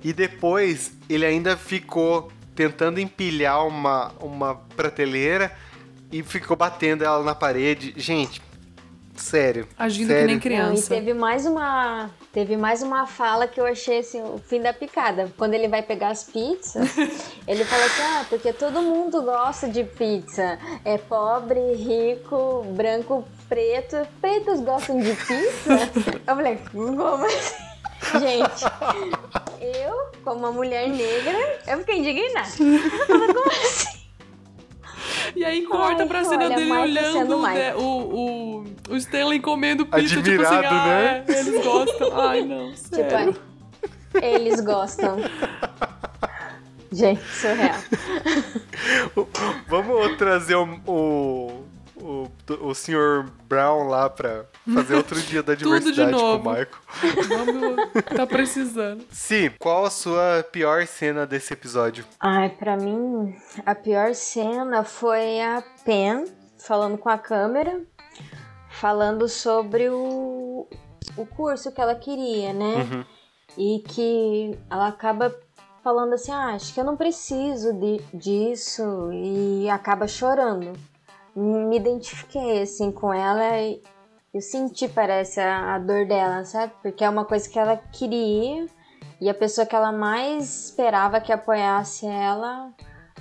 E 0.04 0.13
depois 0.13 0.93
ele 1.10 1.25
ainda 1.25 1.58
ficou 1.58 2.32
tentando 2.56 2.99
empilhar 2.99 3.65
uma, 3.65 4.12
uma 4.19 4.56
prateleira 4.75 5.52
e 6.12 6.21
ficou 6.21 6.56
batendo 6.56 7.04
ela 7.04 7.23
na 7.23 7.34
parede. 7.34 7.93
Gente, 7.97 8.41
sério. 9.21 9.67
Agindo 9.77 10.08
sério. 10.08 10.21
que 10.21 10.27
nem 10.27 10.39
criança. 10.39 10.93
e 10.93 10.97
teve 10.97 11.13
mais 11.13 11.45
uma 11.45 12.10
Teve 12.32 12.55
mais 12.55 12.84
uma 12.84 13.08
fala 13.08 13.47
que 13.47 13.60
eu 13.60 13.65
achei 13.65 13.99
assim, 13.99 14.21
o 14.21 14.38
fim 14.38 14.62
da 14.62 14.71
picada. 14.71 15.34
Quando 15.36 15.55
ele 15.55 15.67
vai 15.67 15.82
pegar 15.82 16.10
as 16.10 16.23
pizzas, 16.23 16.95
ele 17.47 17.65
fala 17.65 17.86
assim: 17.86 18.01
ah, 18.03 18.25
porque 18.29 18.53
todo 18.53 18.82
mundo 18.84 19.23
gosta 19.23 19.67
de 19.67 19.84
pizza. 19.84 20.60
É 20.86 20.99
pobre, 20.99 21.73
rico, 21.73 22.63
branco, 22.75 23.27
preto. 23.47 24.08
Pretos 24.21 24.60
gostam 24.60 24.99
de 24.99 25.10
pizza? 25.15 25.89
Eu 26.27 26.36
falei, 26.36 26.60
como 26.71 27.25
assim? 27.25 27.69
Gente, 28.19 28.63
eu, 29.60 30.12
como 30.23 30.39
uma 30.39 30.51
mulher 30.51 30.88
negra, 30.88 31.60
eu 31.67 31.79
fiquei 31.79 31.97
indignada. 31.97 32.47
como 32.58 33.51
assim? 33.51 33.98
E 35.39 35.45
aí 35.45 35.62
corta 35.62 36.04
Ai, 36.04 36.08
pra 36.10 36.21
cena 36.25 36.47
olha, 36.47 36.56
dele 36.58 36.69
olhando 36.69 37.41
né, 37.43 37.73
o, 37.73 37.80
o, 37.80 38.65
o 38.89 38.95
Stanley 38.97 39.39
comendo 39.39 39.86
pizza, 39.86 40.21
tipo 40.21 40.41
assim, 40.41 40.56
ah, 40.65 40.86
né? 40.86 41.23
é, 41.25 41.39
eles 41.39 41.63
gostam. 41.63 42.19
Ai, 42.19 42.41
não, 42.41 42.73
tipo, 42.73 42.95
sério. 42.95 43.34
Tipo, 43.34 44.25
eles 44.25 44.60
gostam. 44.60 45.15
Gente, 46.91 47.21
surreal. 47.23 47.78
Vamos 49.69 50.17
trazer 50.17 50.56
o, 50.56 50.65
o, 50.86 51.59
o, 52.10 52.32
o 52.62 52.74
senhor 52.74 53.30
Brown 53.48 53.88
lá 53.88 54.10
pra 54.10 54.45
fazer 54.74 54.95
outro 54.95 55.22
dia 55.22 55.43
da 55.43 55.54
diversidade 55.56 56.12
com 56.12 56.36
o 56.36 56.43
Marco. 56.43 56.82
Vamos, 57.28 57.91
tá 58.15 58.26
precisando. 58.26 59.06
Sim, 59.12 59.52
qual 59.60 59.86
a 59.86 59.91
sua 59.91 60.43
pior 60.52 60.88
cena 60.88 61.28
desse 61.28 61.54
episódio? 61.54 62.04
Ai, 62.19 62.50
pra 62.50 62.76
mim, 62.76 63.36
a 63.63 63.76
pior 63.76 64.15
cena 64.15 64.84
foi 64.84 65.39
a 65.39 65.63
Pen 65.86 66.26
falando 66.58 66.98
com 66.98 67.10
a 67.10 67.17
câmera, 67.17 67.80
falando 68.69 69.28
sobre 69.28 69.89
o, 69.89 70.67
o 71.15 71.26
curso 71.28 71.72
que 71.72 71.80
ela 71.80 71.95
queria, 71.95 72.54
né? 72.54 72.76
Uhum. 72.76 73.06
E 73.58 73.84
que 73.88 74.58
ela 74.69 74.88
acaba 74.88 75.36
falando 75.84 76.13
assim: 76.13 76.32
ah, 76.32 76.56
acho 76.56 76.74
que 76.74 76.80
eu 76.80 76.84
não 76.84 76.98
preciso 76.98 77.72
de, 77.74 78.02
disso, 78.13 79.12
e 79.13 79.69
acaba 79.69 80.08
chorando 80.08 80.74
me 81.35 81.77
identifiquei 81.77 82.61
assim 82.61 82.91
com 82.91 83.13
ela 83.13 83.59
e, 83.59 83.81
eu 84.33 84.41
senti, 84.41 84.87
parece, 84.87 85.39
a, 85.39 85.75
a 85.75 85.79
dor 85.79 86.05
dela, 86.05 86.43
sabe? 86.43 86.73
Porque 86.81 87.03
é 87.03 87.09
uma 87.09 87.25
coisa 87.25 87.49
que 87.49 87.57
ela 87.57 87.77
queria 87.77 88.67
e 89.19 89.29
a 89.29 89.33
pessoa 89.33 89.65
que 89.65 89.75
ela 89.75 89.91
mais 89.91 90.65
esperava 90.65 91.19
que 91.19 91.31
apoiasse 91.31 92.05
ela 92.05 92.71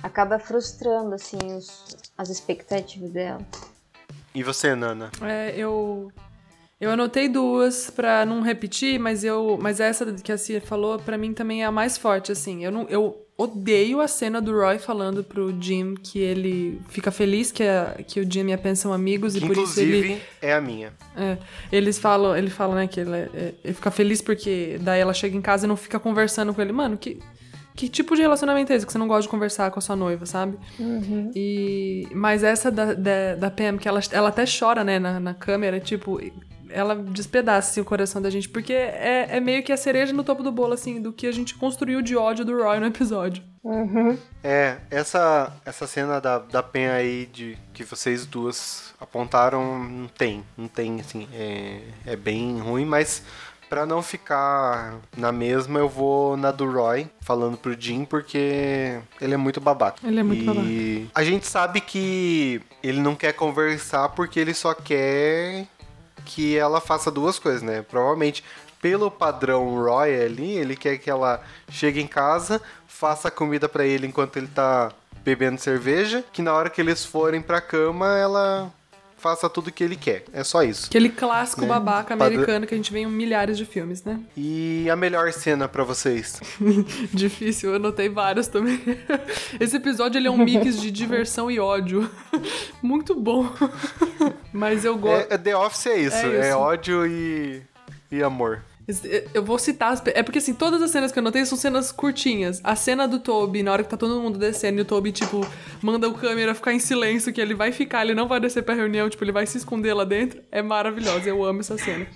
acaba 0.01 0.39
frustrando, 0.39 1.15
assim, 1.15 1.37
os, 1.55 1.97
as 2.17 2.29
expectativas 2.29 3.11
dela. 3.11 3.41
E 4.33 4.43
você, 4.43 4.75
Nana? 4.75 5.11
É, 5.21 5.53
eu 5.57 6.11
eu 6.79 6.91
anotei 6.91 7.27
duas 7.27 7.89
para 7.89 8.25
não 8.25 8.41
repetir, 8.41 8.97
mas 8.99 9.23
eu, 9.23 9.57
mas 9.61 9.81
essa 9.81 10.13
que 10.13 10.31
a 10.31 10.37
Cia 10.37 10.61
falou 10.61 10.97
para 10.97 11.17
mim 11.17 11.33
também 11.33 11.63
é 11.63 11.65
a 11.65 11.71
mais 11.71 11.97
forte 11.97 12.31
assim. 12.31 12.63
Eu 12.63 12.71
não, 12.71 12.83
eu 12.87 13.27
odeio 13.39 14.01
a 14.01 14.07
cena 14.07 14.41
do 14.41 14.51
Roy 14.51 14.77
falando 14.77 15.23
pro 15.23 15.55
Jim 15.61 15.95
que 15.95 16.19
ele 16.19 16.81
fica 16.89 17.09
feliz 17.09 17.53
que, 17.53 17.63
a, 17.63 17.95
que 18.05 18.19
o 18.19 18.29
Jim 18.29 18.47
e 18.49 18.53
a 18.53 18.57
Pen 18.57 18.75
são 18.75 18.91
amigos 18.91 19.33
que 19.33 19.45
e 19.45 19.47
por 19.47 19.57
isso 19.57 19.79
ele 19.79 20.21
é 20.41 20.53
a 20.53 20.59
minha. 20.59 20.91
É, 21.15 21.37
eles 21.71 21.97
falam, 21.97 22.35
ele 22.35 22.49
fala 22.49 22.75
né 22.75 22.85
que 22.85 22.99
ele, 22.99 23.15
é, 23.15 23.53
ele 23.63 23.73
fica 23.73 23.89
feliz 23.89 24.21
porque 24.21 24.77
daí 24.81 24.99
ela 24.99 25.13
chega 25.13 25.37
em 25.37 25.41
casa 25.41 25.65
e 25.65 25.69
não 25.69 25.77
fica 25.77 25.97
conversando 25.97 26.53
com 26.53 26.61
ele, 26.61 26.73
mano, 26.73 26.97
que 26.97 27.17
que 27.77 27.87
tipo 27.87 28.13
de 28.13 28.21
relacionamento 28.21 28.73
é 28.73 28.75
esse 28.75 28.85
que 28.85 28.91
você 28.91 28.97
não 28.97 29.07
gosta 29.07 29.21
de 29.21 29.29
conversar 29.29 29.71
com 29.71 29.79
a 29.79 29.81
sua 29.81 29.95
noiva, 29.95 30.25
sabe? 30.25 30.57
Uhum. 30.77 31.31
E 31.33 32.09
mas 32.11 32.43
essa 32.43 32.69
da, 32.69 32.93
da, 32.93 33.35
da 33.35 33.49
Pam 33.49 33.77
que 33.77 33.87
ela, 33.87 34.01
ela 34.11 34.27
até 34.27 34.43
chora, 34.43 34.83
né, 34.83 34.99
na, 34.99 35.17
na 35.17 35.33
câmera, 35.33 35.79
tipo, 35.79 36.19
ela 36.69 36.95
despedaça 36.95 37.71
assim, 37.71 37.81
o 37.81 37.85
coração 37.85 38.21
da 38.21 38.29
gente, 38.29 38.47
porque 38.49 38.73
é, 38.73 39.27
é 39.29 39.39
meio 39.39 39.63
que 39.63 39.71
a 39.71 39.77
cereja 39.77 40.13
no 40.13 40.23
topo 40.23 40.43
do 40.43 40.51
bolo, 40.51 40.73
assim, 40.73 41.01
do 41.01 41.11
que 41.11 41.27
a 41.27 41.31
gente 41.31 41.55
construiu 41.55 42.01
de 42.01 42.15
ódio 42.15 42.45
do 42.45 42.55
Roy 42.55 42.79
no 42.79 42.87
episódio. 42.87 43.43
Uhum. 43.63 44.17
É, 44.43 44.77
essa, 44.89 45.51
essa 45.65 45.85
cena 45.85 46.21
da, 46.21 46.39
da 46.39 46.63
Pen 46.63 46.87
aí 46.87 47.25
de 47.31 47.57
que 47.73 47.83
vocês 47.83 48.25
duas 48.25 48.93
apontaram, 48.99 49.83
não 49.83 50.07
tem, 50.07 50.43
não 50.57 50.67
tem, 50.67 50.99
assim, 50.99 51.27
é, 51.33 51.81
é 52.05 52.15
bem 52.15 52.59
ruim, 52.59 52.85
mas 52.85 53.23
para 53.69 53.85
não 53.85 54.01
ficar 54.01 54.99
na 55.15 55.31
mesma, 55.31 55.79
eu 55.79 55.87
vou 55.87 56.35
na 56.35 56.51
do 56.51 56.69
Roy, 56.69 57.07
falando 57.21 57.55
pro 57.55 57.79
Jim, 57.79 58.03
porque 58.03 58.99
ele 59.21 59.33
é 59.35 59.37
muito 59.37 59.61
babaca. 59.61 60.05
Ele 60.05 60.19
é 60.19 60.23
muito 60.23 60.41
e 60.41 60.45
babaca. 60.45 60.67
A 61.13 61.23
gente 61.23 61.45
sabe 61.45 61.79
que 61.79 62.61
ele 62.81 62.99
não 62.99 63.15
quer 63.15 63.33
conversar 63.33 64.09
porque 64.09 64.39
ele 64.39 64.55
só 64.55 64.73
quer 64.73 65.67
que 66.29 66.55
ela 66.55 66.79
faça 66.79 67.09
duas 67.09 67.39
coisas, 67.39 67.63
né? 67.63 67.81
Provavelmente 67.81 68.43
pelo 68.79 69.09
padrão 69.09 69.83
Roy 69.83 70.21
ali, 70.21 70.51
ele 70.51 70.75
quer 70.75 70.97
que 70.99 71.09
ela 71.09 71.41
chegue 71.69 71.99
em 71.99 72.07
casa, 72.07 72.61
faça 72.87 73.31
comida 73.31 73.67
para 73.67 73.83
ele 73.83 74.05
enquanto 74.05 74.37
ele 74.37 74.47
tá 74.47 74.91
bebendo 75.23 75.59
cerveja, 75.59 76.23
que 76.31 76.41
na 76.41 76.53
hora 76.53 76.69
que 76.69 76.79
eles 76.79 77.03
forem 77.03 77.41
pra 77.41 77.59
cama, 77.59 78.15
ela 78.17 78.71
faça 79.19 79.49
tudo 79.49 79.67
o 79.67 79.71
que 79.71 79.83
ele 79.83 79.95
quer. 79.95 80.23
É 80.33 80.43
só 80.43 80.63
isso. 80.63 80.87
Aquele 80.87 81.09
clássico 81.09 81.61
né? 81.61 81.67
babaca 81.67 82.13
americano 82.13 82.65
que 82.65 82.73
a 82.73 82.77
gente 82.77 82.91
vê 82.91 82.99
em 82.99 83.05
milhares 83.05 83.57
de 83.57 83.65
filmes, 83.65 84.03
né? 84.03 84.19
E 84.35 84.89
a 84.89 84.95
melhor 84.95 85.31
cena 85.33 85.67
para 85.67 85.83
vocês? 85.83 86.39
Difícil, 87.13 87.71
eu 87.71 87.75
anotei 87.75 88.09
vários 88.09 88.47
também. 88.47 88.81
Esse 89.59 89.77
episódio 89.77 90.17
ele 90.17 90.27
é 90.27 90.31
um 90.31 90.37
mix 90.37 90.79
de 90.81 90.89
diversão 90.89 91.51
e 91.51 91.59
ódio. 91.59 92.09
Muito 92.81 93.13
bom. 93.13 93.49
Mas 94.53 94.85
eu 94.85 94.97
gosto. 94.97 95.31
É, 95.31 95.37
The 95.37 95.55
Office 95.55 95.85
é 95.87 95.97
isso, 95.99 96.15
é, 96.15 96.27
isso. 96.27 96.47
é 96.47 96.55
ódio 96.55 97.05
e, 97.05 97.61
e 98.11 98.23
amor. 98.23 98.63
Eu 99.33 99.43
vou 99.43 99.59
citar. 99.59 99.93
As... 99.93 100.01
É 100.07 100.23
porque, 100.23 100.39
assim, 100.39 100.53
todas 100.53 100.81
as 100.81 100.91
cenas 100.91 101.11
que 101.11 101.19
eu 101.19 101.23
notei 101.23 101.45
são 101.45 101.57
cenas 101.57 101.91
curtinhas. 101.91 102.59
A 102.63 102.75
cena 102.75 103.07
do 103.07 103.19
Toby, 103.19 103.61
na 103.61 103.71
hora 103.71 103.83
que 103.83 103.89
tá 103.89 103.97
todo 103.97 104.19
mundo 104.19 104.39
descendo 104.39 104.79
e 104.79 104.81
o 104.81 104.85
Toby, 104.85 105.11
tipo, 105.11 105.45
manda 105.81 106.07
o 106.07 106.13
câmera 106.13 106.55
ficar 106.55 106.73
em 106.73 106.79
silêncio, 106.79 107.31
que 107.31 107.39
ele 107.39 107.53
vai 107.53 107.71
ficar, 107.71 108.03
ele 108.03 108.15
não 108.15 108.27
vai 108.27 108.39
descer 108.39 108.63
pra 108.63 108.73
reunião, 108.73 109.09
tipo, 109.09 109.23
ele 109.23 109.31
vai 109.31 109.45
se 109.45 109.57
esconder 109.57 109.93
lá 109.93 110.03
dentro. 110.03 110.41
É 110.51 110.61
maravilhosa, 110.61 111.29
eu 111.29 111.43
amo 111.43 111.59
essa 111.59 111.77
cena. 111.77 112.07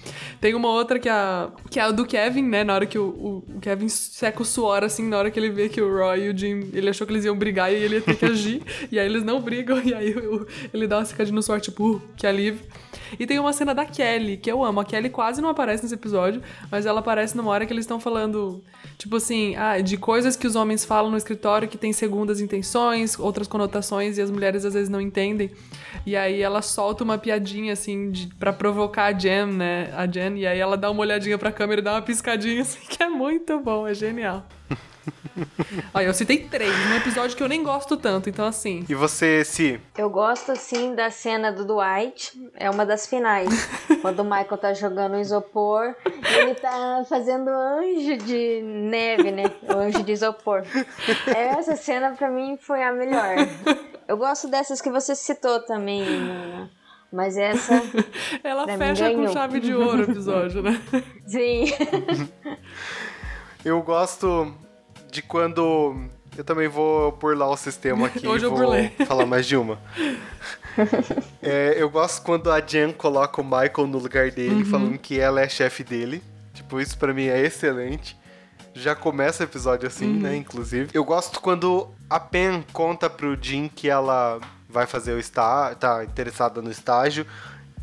Tem 0.41 0.53
uma 0.55 0.69
outra 0.69 0.97
que 0.97 1.07
é 1.07 1.11
a, 1.11 1.51
que 1.69 1.79
é 1.79 1.83
a 1.83 1.91
do 1.91 2.05
Kevin, 2.05 2.43
né? 2.43 2.63
Na 2.63 2.73
hora 2.73 2.85
que 2.85 2.97
o, 2.97 3.43
o 3.47 3.59
Kevin 3.61 3.89
seca 3.89 4.41
o 4.41 4.45
suor, 4.45 4.83
assim, 4.83 5.07
na 5.07 5.17
hora 5.17 5.31
que 5.31 5.39
ele 5.39 5.49
vê 5.49 5.69
que 5.69 5.81
o 5.81 5.95
Roy 5.95 6.25
e 6.25 6.29
o 6.29 6.37
Jim, 6.37 6.69
ele 6.73 6.89
achou 6.89 7.05
que 7.05 7.13
eles 7.13 7.25
iam 7.25 7.37
brigar 7.37 7.71
e 7.71 7.75
ele 7.75 7.95
ia 7.95 8.01
ter 8.01 8.15
que 8.15 8.25
agir. 8.25 8.63
e 8.91 8.99
aí 8.99 9.05
eles 9.05 9.23
não 9.23 9.39
brigam, 9.39 9.81
e 9.83 9.93
aí 9.93 10.15
ele 10.73 10.87
dá 10.87 10.97
uma 10.97 11.05
secadinha 11.05 11.35
no 11.35 11.43
suor, 11.43 11.61
tipo, 11.61 11.95
uh, 11.95 12.01
que 12.17 12.25
alívio. 12.25 12.65
E 13.19 13.25
tem 13.25 13.39
uma 13.39 13.53
cena 13.53 13.73
da 13.73 13.85
Kelly, 13.85 14.37
que 14.37 14.51
eu 14.51 14.63
amo. 14.63 14.79
A 14.79 14.85
Kelly 14.85 15.09
quase 15.09 15.41
não 15.41 15.49
aparece 15.49 15.83
nesse 15.83 15.95
episódio, 15.95 16.41
mas 16.71 16.85
ela 16.85 16.99
aparece 16.99 17.35
numa 17.35 17.51
hora 17.51 17.65
que 17.65 17.73
eles 17.73 17.83
estão 17.83 17.99
falando, 17.99 18.63
tipo 18.97 19.15
assim, 19.17 19.55
ah, 19.55 19.79
de 19.79 19.97
coisas 19.97 20.35
que 20.35 20.47
os 20.47 20.55
homens 20.55 20.83
falam 20.85 21.11
no 21.11 21.17
escritório 21.17 21.67
que 21.67 21.77
tem 21.77 21.93
segundas 21.93 22.39
intenções, 22.39 23.17
outras 23.19 23.47
conotações, 23.47 24.17
e 24.17 24.21
as 24.21 24.31
mulheres 24.31 24.65
às 24.65 24.73
vezes 24.73 24.89
não 24.89 25.01
entendem. 25.01 25.51
E 26.05 26.15
aí 26.15 26.41
ela 26.41 26.61
solta 26.61 27.03
uma 27.03 27.17
piadinha, 27.17 27.73
assim, 27.73 28.11
de, 28.11 28.27
pra 28.35 28.51
provocar 28.51 29.05
a 29.05 29.17
Jen, 29.17 29.45
né? 29.45 29.93
A 29.95 30.05
Jen, 30.05 30.37
e 30.37 30.47
aí 30.47 30.59
ela 30.59 30.77
dá 30.77 30.89
uma 30.89 31.01
olhadinha 31.01 31.37
pra 31.37 31.51
câmera 31.51 31.81
e 31.81 31.83
dá 31.83 31.93
uma 31.93 32.01
piscadinha, 32.01 32.61
assim, 32.61 32.79
que 32.89 33.01
é 33.01 33.09
muito 33.09 33.59
bom, 33.59 33.87
é 33.87 33.93
genial. 33.93 34.45
Olha, 35.93 36.05
eu 36.05 36.13
citei 36.13 36.47
três, 36.47 36.73
um 36.87 36.95
episódio 36.95 37.35
que 37.35 37.43
eu 37.43 37.47
nem 37.47 37.63
gosto 37.63 37.97
tanto, 37.97 38.29
então 38.29 38.45
assim. 38.45 38.85
E 38.87 38.95
você, 38.95 39.43
Si? 39.43 39.79
Eu 39.97 40.09
gosto, 40.09 40.51
assim, 40.51 40.95
da 40.95 41.09
cena 41.09 41.51
do 41.51 41.65
Dwight, 41.65 42.51
é 42.55 42.69
uma 42.69 42.85
das 42.85 43.07
finais. 43.07 43.49
quando 44.01 44.19
o 44.19 44.23
Michael 44.23 44.57
tá 44.57 44.73
jogando 44.73 45.13
o 45.13 45.19
isopor, 45.19 45.95
ele 46.05 46.55
tá 46.55 47.05
fazendo 47.07 47.49
anjo 47.49 48.17
de 48.17 48.61
neve, 48.61 49.31
né? 49.31 49.43
O 49.63 49.73
anjo 49.73 50.03
de 50.03 50.11
isopor. 50.11 50.63
Essa 51.27 51.75
cena 51.75 52.11
pra 52.11 52.29
mim 52.29 52.57
foi 52.59 52.83
a 52.83 52.91
melhor. 52.91 53.35
Eu 54.07 54.17
gosto 54.17 54.47
dessas 54.47 54.81
que 54.81 54.89
você 54.89 55.15
citou 55.15 55.59
também. 55.61 56.03
Mas 57.11 57.37
essa. 57.37 57.75
Ela 58.43 58.65
fecha 58.77 59.13
com 59.13 59.27
chave 59.27 59.59
de 59.59 59.73
ouro 59.73 59.99
o 59.99 60.11
episódio, 60.11 60.63
né? 60.63 60.81
Sim. 61.27 61.65
Eu 63.63 63.81
gosto 63.83 64.53
de 65.13 65.21
quando. 65.21 65.95
Eu 66.35 66.43
também 66.43 66.67
vou 66.67 67.11
burlar 67.11 67.49
o 67.49 67.55
sistema 67.55 68.07
aqui 68.07 68.25
Hoje 68.27 68.45
e 68.45 68.49
vou 68.49 68.57
falar 69.05 69.25
mais 69.25 69.45
de 69.45 69.55
uma. 69.55 69.79
é, 71.41 71.75
eu 71.77 71.89
gosto 71.89 72.23
quando 72.23 72.51
a 72.51 72.59
Jen 72.59 72.91
coloca 72.91 73.39
o 73.39 73.43
Michael 73.43 73.87
no 73.87 73.99
lugar 73.99 74.31
dele, 74.31 74.63
uhum. 74.63 74.65
falando 74.65 74.97
que 74.97 75.19
ela 75.19 75.41
é 75.41 75.47
chefe 75.47 75.83
dele. 75.83 76.23
Tipo, 76.53 76.81
isso 76.81 76.97
para 76.97 77.13
mim 77.13 77.27
é 77.27 77.39
excelente. 77.39 78.17
Já 78.73 78.95
começa 78.95 79.43
o 79.43 79.45
episódio 79.45 79.87
assim, 79.87 80.07
uhum. 80.07 80.21
né? 80.21 80.35
Inclusive. 80.35 80.89
Eu 80.93 81.05
gosto 81.05 81.39
quando 81.39 81.87
a 82.09 82.19
Pen 82.19 82.63
conta 82.73 83.07
pro 83.07 83.37
Jim 83.39 83.69
que 83.73 83.87
ela 83.87 84.39
vai 84.67 84.87
fazer 84.87 85.13
o 85.13 85.19
estágio, 85.19 85.77
tá 85.77 86.03
interessada 86.03 86.59
no 86.59 86.71
estágio. 86.71 87.27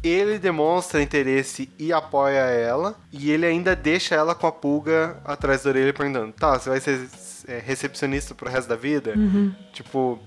Ele 0.03 0.39
demonstra 0.39 1.03
interesse 1.03 1.71
e 1.79 1.93
apoia 1.93 2.41
ela. 2.41 2.97
E 3.13 3.31
ele 3.31 3.45
ainda 3.45 3.77
deixa 3.77 4.15
ela 4.15 4.35
com 4.35 4.47
a 4.47 4.53
pulga 4.53 5.19
atrás 5.25 5.63
da 5.63 5.71
orelha 5.71 5.93
perguntando: 5.93 6.33
Tá, 6.33 6.59
você 6.59 6.71
vai 6.71 6.81
ser 6.81 7.09
é, 7.47 7.59
recepcionista 7.59 8.35
pro 8.35 8.49
resto 8.49 8.69
da 8.69 8.77
vida? 8.77 9.13
Uhum. 9.17 9.55
Tipo, 9.73 10.19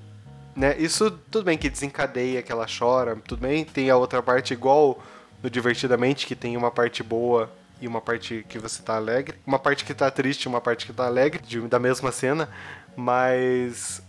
né? 0.55 0.75
Isso 0.77 1.09
tudo 1.31 1.45
bem 1.45 1.57
que 1.57 1.69
desencadeia 1.69 2.41
que 2.41 2.51
ela 2.51 2.67
chora, 2.67 3.15
tudo 3.27 3.41
bem. 3.41 3.65
Tem 3.65 3.89
a 3.89 3.97
outra 3.97 4.21
parte 4.21 4.53
igual 4.53 5.01
no 5.41 5.49
Divertidamente, 5.49 6.25
que 6.25 6.35
tem 6.35 6.55
uma 6.55 6.71
parte 6.71 7.03
boa 7.03 7.51
e 7.81 7.87
uma 7.87 7.99
parte 7.99 8.45
que 8.47 8.57
você 8.57 8.81
tá 8.81 8.95
alegre. 8.95 9.37
Uma 9.45 9.59
parte 9.59 9.83
que 9.83 9.93
tá 9.93 10.09
triste 10.09 10.43
e 10.43 10.47
uma 10.47 10.61
parte 10.61 10.85
que 10.85 10.93
tá 10.93 11.05
alegre, 11.05 11.41
de, 11.41 11.59
da 11.61 11.79
mesma 11.79 12.11
cena. 12.11 12.47
Mas 12.95 14.01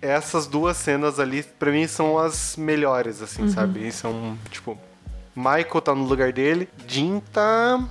essas 0.00 0.46
duas 0.48 0.76
cenas 0.76 1.20
ali, 1.20 1.42
pra 1.42 1.70
mim, 1.70 1.86
são 1.86 2.18
as 2.18 2.56
melhores, 2.56 3.22
assim, 3.22 3.42
uhum. 3.42 3.48
sabe? 3.48 3.86
E 3.86 3.92
são, 3.92 4.36
tipo, 4.50 4.76
Michael 5.34 5.80
tá 5.80 5.94
no 5.94 6.04
lugar 6.04 6.32
dele, 6.32 6.68
Jim 6.86 7.22
tá 7.32 7.82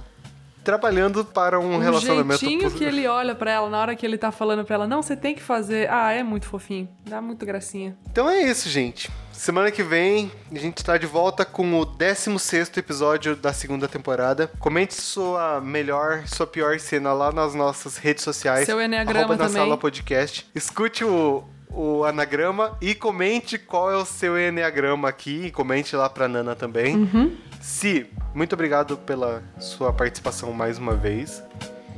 trabalhando 0.63 1.25
para 1.25 1.59
um 1.59 1.75
o 1.75 1.79
relacionamento. 1.79 2.39
Jeitinho 2.39 2.71
que 2.71 2.83
ele 2.83 3.07
olha 3.07 3.33
para 3.33 3.51
ela 3.51 3.69
na 3.69 3.79
hora 3.79 3.95
que 3.95 4.05
ele 4.05 4.17
tá 4.17 4.31
falando 4.31 4.63
para 4.63 4.75
ela, 4.75 4.87
não, 4.87 5.01
você 5.01 5.15
tem 5.15 5.35
que 5.35 5.41
fazer. 5.41 5.89
Ah, 5.89 6.11
é 6.11 6.23
muito 6.23 6.45
fofinho. 6.45 6.87
Dá 7.07 7.21
muito 7.21 7.45
gracinha. 7.45 7.97
Então 8.09 8.29
é 8.29 8.43
isso, 8.43 8.69
gente. 8.69 9.09
Semana 9.31 9.71
que 9.71 9.81
vem 9.81 10.31
a 10.51 10.59
gente 10.59 10.83
tá 10.83 10.97
de 10.97 11.07
volta 11.07 11.43
com 11.43 11.79
o 11.79 11.85
16 11.85 12.77
episódio 12.77 13.35
da 13.35 13.51
segunda 13.51 13.87
temporada. 13.87 14.51
Comente 14.59 14.93
sua 14.93 15.59
melhor, 15.59 16.27
sua 16.27 16.45
pior 16.45 16.79
cena 16.79 17.11
lá 17.11 17.31
nas 17.31 17.55
nossas 17.55 17.97
redes 17.97 18.23
sociais. 18.23 18.65
Seu 18.65 18.79
Enneagrama 18.79 19.35
na 19.35 19.47
também. 19.47 19.63
Sala 19.63 19.77
Podcast. 19.77 20.47
Escute 20.53 21.03
o, 21.03 21.43
o 21.73 22.03
anagrama 22.03 22.77
e 22.81 22.93
comente 22.93 23.57
qual 23.57 23.91
é 23.91 23.95
o 23.95 24.05
seu 24.05 24.37
enneagrama 24.37 25.09
aqui. 25.09 25.51
Comente 25.51 25.95
lá 25.95 26.09
pra 26.09 26.27
Nana 26.27 26.55
também. 26.55 26.95
Uhum. 26.95 27.37
Si, 27.61 28.07
muito 28.33 28.53
obrigado 28.53 28.97
pela 28.97 29.43
sua 29.59 29.93
participação 29.93 30.51
mais 30.51 30.77
uma 30.77 30.95
vez. 30.95 31.43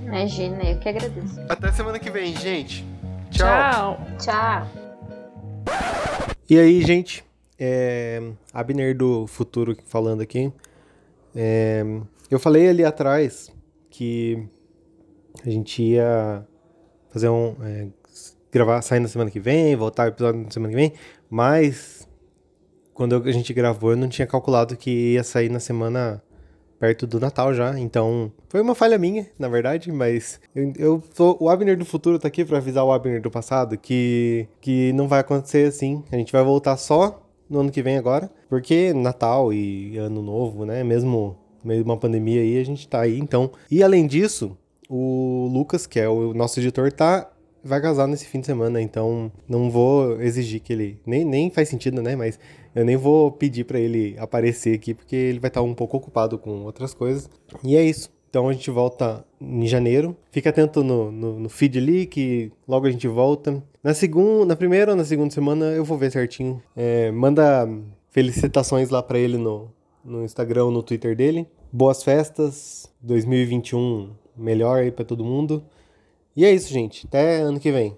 Imagina, 0.01 0.63
eu 0.63 0.79
que 0.79 0.89
agradeço. 0.89 1.39
Até 1.47 1.71
semana 1.71 1.97
que 1.97 2.09
vem, 2.09 2.35
gente. 2.35 2.85
Tchau. 3.31 3.99
Tchau. 4.19 4.67
E 6.49 6.59
aí, 6.59 6.81
gente? 6.81 7.23
É, 7.57 8.21
Abner 8.53 8.95
do 8.95 9.25
Futuro 9.27 9.77
falando 9.85 10.21
aqui. 10.21 10.51
É, 11.35 11.83
eu 12.29 12.39
falei 12.39 12.67
ali 12.67 12.83
atrás 12.83 13.51
que 13.89 14.47
a 15.45 15.49
gente 15.49 15.81
ia 15.81 16.45
fazer 17.09 17.29
um. 17.29 17.55
É, 17.63 17.87
gravar, 18.53 18.81
sair 18.81 18.99
na 18.99 19.07
semana 19.07 19.31
que 19.31 19.39
vem, 19.39 19.75
voltar 19.75 20.05
o 20.05 20.09
episódio 20.09 20.43
na 20.43 20.51
semana 20.51 20.71
que 20.71 20.75
vem, 20.75 20.93
mas 21.29 22.07
quando 22.93 23.15
a 23.15 23.31
gente 23.31 23.53
gravou, 23.53 23.91
eu 23.91 23.97
não 23.97 24.07
tinha 24.07 24.27
calculado 24.27 24.77
que 24.77 25.13
ia 25.13 25.23
sair 25.23 25.49
na 25.49 25.59
semana 25.59 26.21
perto 26.79 27.07
do 27.07 27.19
Natal 27.19 27.53
já, 27.53 27.79
então 27.79 28.31
foi 28.49 28.61
uma 28.61 28.75
falha 28.75 28.97
minha, 28.97 29.25
na 29.39 29.47
verdade, 29.47 29.91
mas 29.91 30.39
eu, 30.53 30.73
eu 30.77 31.03
sou, 31.13 31.37
o 31.39 31.49
Abner 31.49 31.77
do 31.77 31.85
futuro 31.85 32.19
tá 32.19 32.27
aqui 32.27 32.43
para 32.43 32.57
avisar 32.57 32.83
o 32.83 32.91
Abner 32.91 33.21
do 33.21 33.31
passado 33.31 33.77
que, 33.77 34.47
que 34.59 34.91
não 34.93 35.07
vai 35.07 35.21
acontecer 35.21 35.67
assim, 35.67 36.03
a 36.11 36.17
gente 36.17 36.31
vai 36.31 36.43
voltar 36.43 36.75
só 36.77 37.25
no 37.49 37.61
ano 37.61 37.71
que 37.71 37.81
vem 37.81 37.97
agora, 37.97 38.29
porque 38.49 38.93
Natal 38.93 39.53
e 39.53 39.97
Ano 39.97 40.21
Novo, 40.21 40.65
né, 40.65 40.83
mesmo 40.83 41.37
meio 41.63 41.83
de 41.83 41.89
uma 41.89 41.97
pandemia 41.97 42.41
aí, 42.41 42.59
a 42.59 42.65
gente 42.65 42.87
tá 42.87 43.01
aí, 43.01 43.17
então. 43.17 43.51
E 43.71 43.81
além 43.81 44.05
disso, 44.05 44.57
o 44.89 45.49
Lucas, 45.51 45.87
que 45.87 45.99
é 45.99 46.07
o 46.09 46.33
nosso 46.33 46.59
editor, 46.59 46.91
tá 46.91 47.31
vai 47.63 47.81
casar 47.81 48.07
nesse 48.07 48.25
fim 48.25 48.39
de 48.39 48.45
semana, 48.45 48.81
então 48.81 49.31
não 49.47 49.69
vou 49.69 50.21
exigir 50.21 50.59
que 50.59 50.73
ele. 50.73 50.99
Nem, 51.05 51.23
nem 51.23 51.49
faz 51.49 51.69
sentido, 51.69 52.01
né? 52.01 52.15
Mas 52.15 52.39
eu 52.75 52.83
nem 52.83 52.97
vou 52.97 53.31
pedir 53.31 53.63
para 53.63 53.79
ele 53.79 54.15
aparecer 54.19 54.75
aqui, 54.75 54.93
porque 54.93 55.15
ele 55.15 55.39
vai 55.39 55.47
estar 55.47 55.61
um 55.61 55.73
pouco 55.73 55.97
ocupado 55.97 56.37
com 56.37 56.63
outras 56.63 56.93
coisas. 56.93 57.29
E 57.63 57.75
é 57.75 57.83
isso. 57.83 58.11
Então 58.29 58.49
a 58.49 58.53
gente 58.53 58.69
volta 58.71 59.23
em 59.39 59.67
janeiro. 59.67 60.17
Fica 60.31 60.49
atento 60.49 60.83
no, 60.83 61.11
no, 61.11 61.39
no 61.39 61.49
feed 61.49 61.77
ali, 61.77 62.05
que 62.05 62.51
logo 62.67 62.87
a 62.87 62.91
gente 62.91 63.07
volta. 63.07 63.63
Na 63.83 63.93
segunda, 63.93 64.45
na 64.45 64.55
primeira 64.55 64.91
ou 64.91 64.97
na 64.97 65.05
segunda 65.05 65.31
semana 65.31 65.65
eu 65.65 65.85
vou 65.85 65.97
ver 65.97 66.11
certinho. 66.11 66.61
É, 66.75 67.11
manda 67.11 67.69
felicitações 68.09 68.89
lá 68.89 69.03
para 69.03 69.19
ele 69.19 69.37
no, 69.37 69.71
no 70.03 70.23
Instagram, 70.23 70.71
no 70.71 70.81
Twitter 70.81 71.15
dele. 71.15 71.47
Boas 71.71 72.03
festas, 72.03 72.91
2021 73.01 74.09
melhor 74.35 74.79
aí 74.79 74.91
para 74.91 75.05
todo 75.05 75.23
mundo. 75.23 75.63
E 76.35 76.45
é 76.45 76.51
isso, 76.51 76.71
gente. 76.71 77.05
Até 77.07 77.41
ano 77.41 77.59
que 77.59 77.71
vem. 77.71 77.97